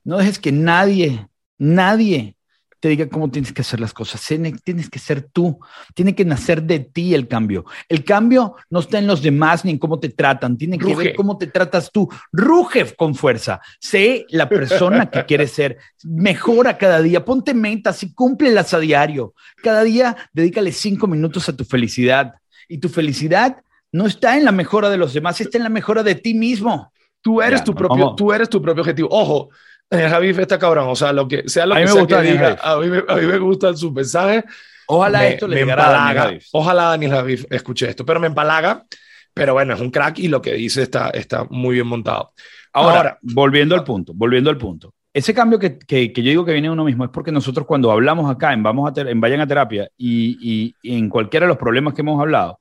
[0.04, 1.26] No dejes que nadie,
[1.58, 2.36] nadie
[2.80, 4.26] te diga cómo tienes que hacer las cosas.
[4.26, 5.60] Tienes que ser tú.
[5.94, 7.66] Tiene que nacer de ti el cambio.
[7.88, 10.56] El cambio no está en los demás ni en cómo te tratan.
[10.56, 12.08] Tiene que ver cómo te tratas tú.
[12.32, 13.60] Ruge con fuerza.
[13.78, 15.76] Sé la persona que quieres ser.
[16.04, 17.22] Mejora cada día.
[17.24, 19.34] Ponte metas y cúmplelas a diario.
[19.62, 22.34] Cada día dedícale cinco minutos a tu felicidad.
[22.66, 23.62] Y tu felicidad
[23.92, 26.92] no está en la mejora de los demás, está en la mejora de ti mismo.
[27.22, 29.08] Tú eres, tu, propio, tú eres tu propio objetivo.
[29.10, 29.50] Ojo,
[29.90, 32.58] eh, Javi está cabrón, o sea, lo que sea lo a que me gusta diga,
[32.62, 34.44] a mí, a mí me gusta su mensaje.
[34.86, 36.32] Ojalá esto le me empalaga.
[36.52, 38.84] Ojalá Daniel Javi escuche esto, pero me empalaga.
[39.32, 42.32] Pero bueno, es un crack y lo que dice está, está muy bien montado.
[42.72, 44.92] Ahora, volviendo al punto, volviendo al punto.
[45.12, 47.90] Ese cambio que, que, que, yo digo que viene uno mismo es porque nosotros cuando
[47.90, 51.58] hablamos acá en, vamos a en Vayan a Terapia y, y en cualquiera de los
[51.58, 52.60] problemas que hemos hablado,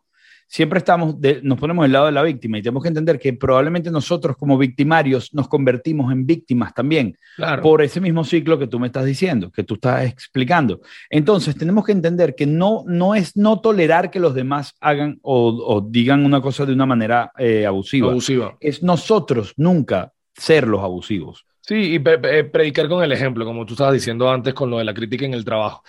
[0.50, 3.92] siempre estamos nos ponemos del lado de la víctima y tenemos que entender que probablemente
[3.92, 7.16] nosotros como victimarios nos convertimos en víctimas también
[7.62, 10.82] por ese mismo ciclo que tú me estás diciendo, que tú estás explicando.
[11.10, 15.86] Entonces tenemos que entender que no, no es no tolerar que los demás hagan o,
[15.88, 18.10] digan una cosa de una manera eh, abusiva.
[18.10, 18.58] abusiva.
[18.60, 21.46] Es nosotros nunca ser los abusivos.
[21.62, 24.94] Sí, y predicar con el ejemplo, como tú estabas diciendo antes con lo de la
[24.94, 25.84] crítica en el trabajo.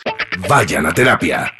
[0.47, 1.51] Vayan a terapia.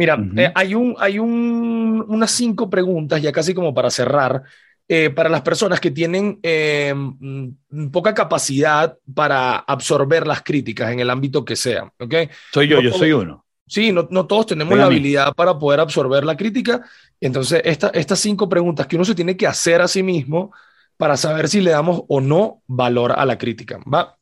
[0.00, 4.42] Mira, eh, hay, un, hay un, unas cinco preguntas, ya casi como para cerrar,
[4.88, 11.00] eh, para las personas que tienen eh, mm, poca capacidad para absorber las críticas en
[11.00, 11.92] el ámbito que sea.
[11.98, 12.30] ¿okay?
[12.50, 13.44] Soy yo, yo soy uno.
[13.66, 16.80] Sí, no, no todos tenemos la habilidad para poder absorber la crítica.
[17.20, 20.50] Entonces, esta, estas cinco preguntas que uno se tiene que hacer a sí mismo
[20.96, 23.78] para saber si le damos o no valor a la crítica.
[23.84, 24.16] ¿va?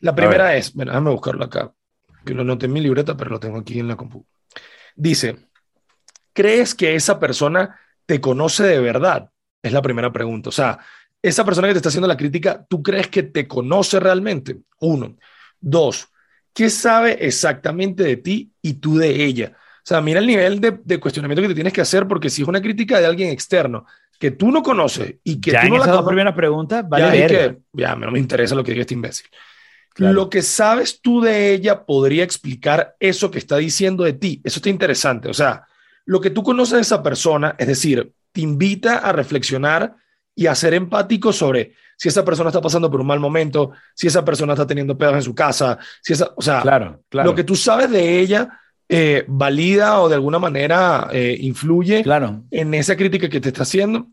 [0.00, 1.72] La primera es, bueno, déjame buscarlo acá,
[2.22, 4.30] que lo noté en mi libreta, pero lo tengo aquí en la computadora.
[4.94, 5.36] Dice,
[6.32, 9.30] ¿crees que esa persona te conoce de verdad?
[9.62, 10.48] Es la primera pregunta.
[10.48, 10.78] O sea,
[11.20, 14.58] esa persona que te está haciendo la crítica, ¿tú crees que te conoce realmente?
[14.80, 15.16] Uno.
[15.60, 16.08] Dos,
[16.52, 19.52] ¿qué sabe exactamente de ti y tú de ella?
[19.56, 22.48] O sea, mira el nivel de, cuestionamiento que te tienes que hacer, porque si es
[22.48, 23.86] una crítica de alguien externo
[24.18, 27.26] que tú no conoces y que ya tú en no la primera pregunta, vale ya,
[27.26, 29.26] que, ya no me interesa lo que diga este imbécil.
[29.96, 34.40] Lo que sabes tú de ella podría explicar eso que está diciendo de ti.
[34.42, 35.28] Eso está interesante.
[35.28, 35.66] O sea,
[36.06, 39.94] lo que tú conoces de esa persona, es decir, te invita a reflexionar
[40.34, 44.06] y a ser empático sobre si esa persona está pasando por un mal momento, si
[44.06, 47.30] esa persona está teniendo pedos en su casa, si esa, o sea, claro, claro.
[47.30, 52.42] lo que tú sabes de ella eh, valida o de alguna manera eh, influye claro.
[52.50, 54.08] en esa crítica que te está haciendo.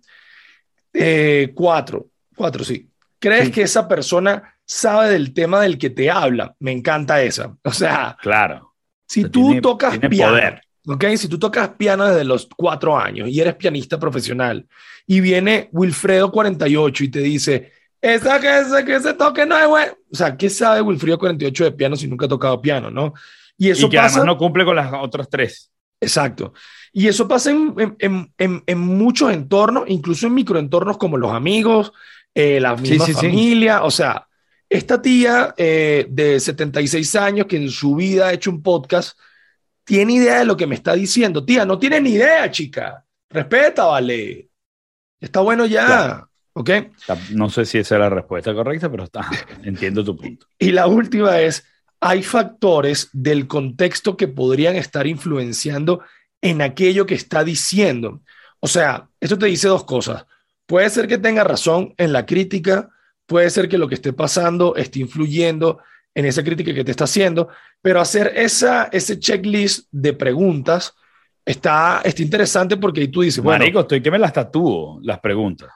[0.94, 2.90] Eh, cuatro, cuatro, sí.
[3.20, 6.56] ¿Crees que esa persona sabe del tema del que te habla.
[6.60, 7.58] Me encanta esa.
[7.64, 8.76] O sea, claro.
[9.08, 10.38] Si tú tocas piano,
[10.86, 11.06] ¿ok?
[11.16, 14.68] Si tú tocas piano desde los cuatro años y eres pianista profesional
[15.08, 19.68] y viene Wilfredo 48 y te dice, esa que ese, que ese toque no es
[19.68, 19.94] bueno.
[20.12, 23.16] O sea, ¿qué sabe Wilfredo 48 de piano si nunca ha tocado piano, no?
[23.58, 25.72] Y eso que además no cumple con las otras tres.
[26.00, 26.54] Exacto.
[26.94, 31.92] Y eso pasa en, en, en, en, muchos entornos, incluso en microentornos como los amigos,
[32.36, 33.84] eh, la misma familia.
[33.84, 34.29] O sea,
[34.70, 39.18] esta tía eh, de 76 años que en su vida ha hecho un podcast,
[39.84, 41.44] tiene idea de lo que me está diciendo.
[41.44, 43.04] Tía, no tiene ni idea, chica.
[43.30, 44.50] Respeta, vale.
[45.20, 46.28] Está bueno ya.
[46.54, 46.70] ¿Ok?
[47.32, 49.28] No sé si esa es la respuesta correcta, pero está,
[49.64, 50.46] entiendo tu punto.
[50.60, 51.66] Y la última es,
[52.00, 56.02] hay factores del contexto que podrían estar influenciando
[56.42, 58.22] en aquello que está diciendo.
[58.60, 60.26] O sea, esto te dice dos cosas.
[60.66, 62.90] Puede ser que tenga razón en la crítica,
[63.30, 65.80] puede ser que lo que esté pasando esté influyendo
[66.16, 67.48] en esa crítica que te está haciendo,
[67.80, 70.96] pero hacer esa, ese checklist de preguntas
[71.46, 75.20] está, está interesante porque ahí tú dices, bueno, Marico, estoy que me las tatúo, las
[75.20, 75.70] preguntas.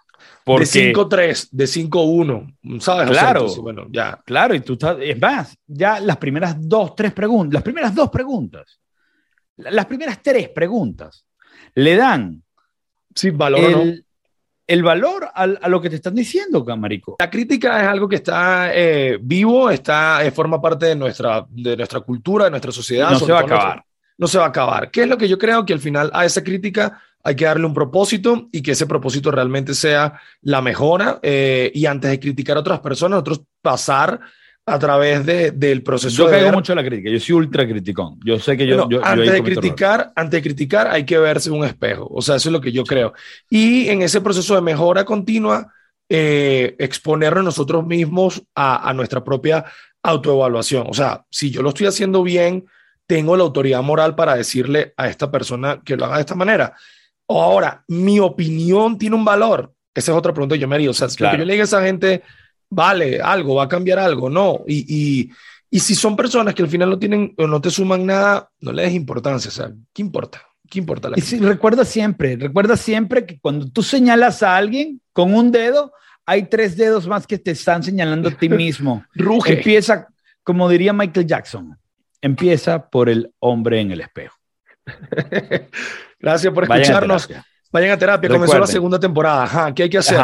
[0.44, 3.12] Porque, de 5-3, de 5-1, ¿sabes?
[3.12, 4.20] Claro, bueno, ya.
[4.26, 8.10] Claro, y tú estás, es más, ya las primeras dos, tres preguntas, las primeras dos
[8.10, 8.82] preguntas,
[9.58, 11.24] las primeras tres preguntas,
[11.76, 12.44] le dan
[13.14, 14.06] sí, valor el,
[14.66, 17.18] el valor a, a, lo que te están diciendo, Camarico.
[17.20, 21.76] La crítica es algo que está eh, vivo, está, eh, forma parte de nuestra, de
[21.76, 23.12] nuestra cultura, de nuestra sociedad.
[23.12, 23.84] No se va a acabar.
[24.18, 24.92] no se va a acabar.
[24.92, 25.66] ¿Qué es lo que yo creo?
[25.66, 29.32] Que al final a esa crítica hay que darle un propósito y que ese propósito
[29.32, 31.20] realmente sea la mejora.
[31.22, 34.20] Eh, y antes de criticar a otras personas, nosotros pasar
[34.66, 36.26] a través de, del proceso.
[36.26, 38.20] Yo caigo mucho la crítica, yo soy ultra criticón.
[38.24, 38.88] Yo sé que yo.
[39.04, 42.08] antes, de criticar, antes de criticar, hay que verse un espejo.
[42.10, 43.14] O sea, eso es lo que yo creo.
[43.50, 45.74] Y en ese proceso de mejora continua,
[46.08, 49.66] eh, exponernos nosotros mismos a, a nuestra propia
[50.02, 50.88] autoevaluación.
[50.90, 52.66] O sea, si yo lo estoy haciendo bien,
[53.06, 56.74] tengo la autoridad moral para decirle a esta persona que lo haga de esta manera.
[57.26, 59.74] O ahora, mi opinión tiene un valor.
[59.94, 60.90] Esa es otra pregunta que yo me haría.
[60.90, 62.24] O sea, que yo le diga a esa gente
[62.74, 64.62] vale algo, va a cambiar algo, no.
[64.68, 65.32] Y,
[65.72, 68.72] y, si son personas que al final no tienen o no te suman nada, no
[68.72, 70.42] le des importancia, o sea, ¿qué importa?
[70.70, 71.10] ¿Qué importa?
[71.10, 75.52] La y si, recuerda siempre, recuerda siempre que cuando tú señalas a alguien con un
[75.52, 75.92] dedo,
[76.26, 79.04] hay tres dedos más que te están señalando a ti mismo.
[79.16, 79.54] Ruge.
[79.54, 80.08] Empieza,
[80.44, 81.78] como diría Michael Jackson,
[82.22, 84.38] empieza por el hombre en el espejo.
[86.20, 87.30] Gracias por escucharnos.
[87.72, 88.30] Vayan a terapia.
[88.30, 89.44] Comenzó la segunda temporada.
[89.44, 90.20] Ajá, ¿qué hay que hacer?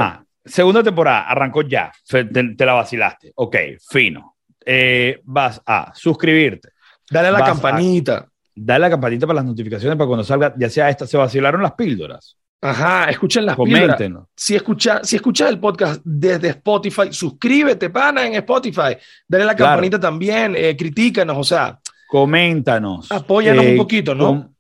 [0.45, 1.91] Segunda temporada, arrancó ya.
[2.07, 3.31] Te, la vacilaste.
[3.35, 3.55] Ok,
[3.89, 4.35] fino.
[4.65, 6.69] Eh, vas a suscribirte.
[7.09, 8.27] Dale a la campanita.
[8.55, 11.61] dale a la campanita para las notificaciones para cuando salga, ya sea esta, se vacilaron
[11.61, 12.37] las píldoras.
[12.61, 14.25] Ajá, escuchen las Coméntenos.
[14.35, 18.97] Si escuchas si escucha el podcast desde Spotify, suscríbete, pana, en Spotify.
[19.27, 21.79] Dale a la campanita también, eh, critícanos, o sea.
[22.07, 23.11] Coméntanos.
[23.11, 24.53] Apóyanos un eh, poquito, ¿no?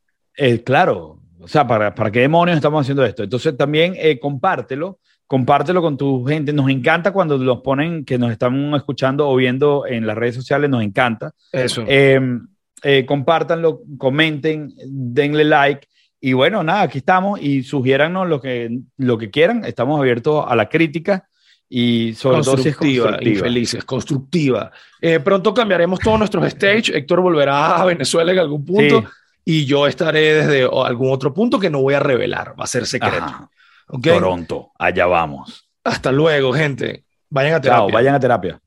[0.63, 3.23] claro, o sea, para, para qué demonios estamos haciendo esto.
[3.23, 4.99] Entonces también compártelo
[5.29, 6.51] compártelo con tu gente.
[6.51, 10.71] Nos encanta cuando los ponen, que nos están escuchando o viendo en las redes sociales,
[10.71, 11.33] nos encanta.
[11.51, 11.83] Eso.
[11.87, 12.47] Em,
[12.81, 15.87] eh, compártanlo, comenten, denle like.
[16.19, 19.63] Y bueno, nada, aquí estamos y sugiérannos lo que, lo que quieran.
[19.65, 21.29] Estamos abiertos a la crítica
[21.69, 23.43] y sobre todo si es constructiva.
[23.43, 24.71] felices, constructiva.
[24.99, 26.97] Eh, pronto cambiaremos todos nuestros stage.
[26.97, 29.03] Héctor volverá a Venezuela en algún punto
[29.45, 32.87] y yo estaré desde algún otro punto que no voy a revelar, va a ser
[32.87, 33.51] secreto.
[34.01, 35.69] Toronto, allá vamos.
[35.83, 37.05] Hasta luego, gente.
[37.29, 37.79] Vayan a terapia.
[37.79, 38.61] Chao, vayan a terapia.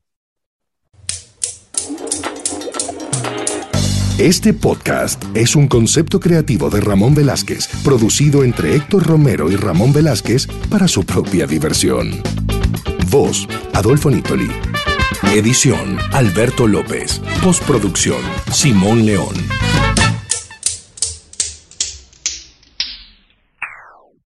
[4.19, 9.91] Este podcast es un concepto creativo de Ramón Velázquez, producido entre Héctor Romero y Ramón
[9.91, 12.21] Velázquez para su propia diversión.
[13.09, 14.51] Voz, Adolfo Nitoli.
[15.33, 17.21] Edición, Alberto López.
[17.43, 18.21] Postproducción,
[18.51, 19.33] Simón León.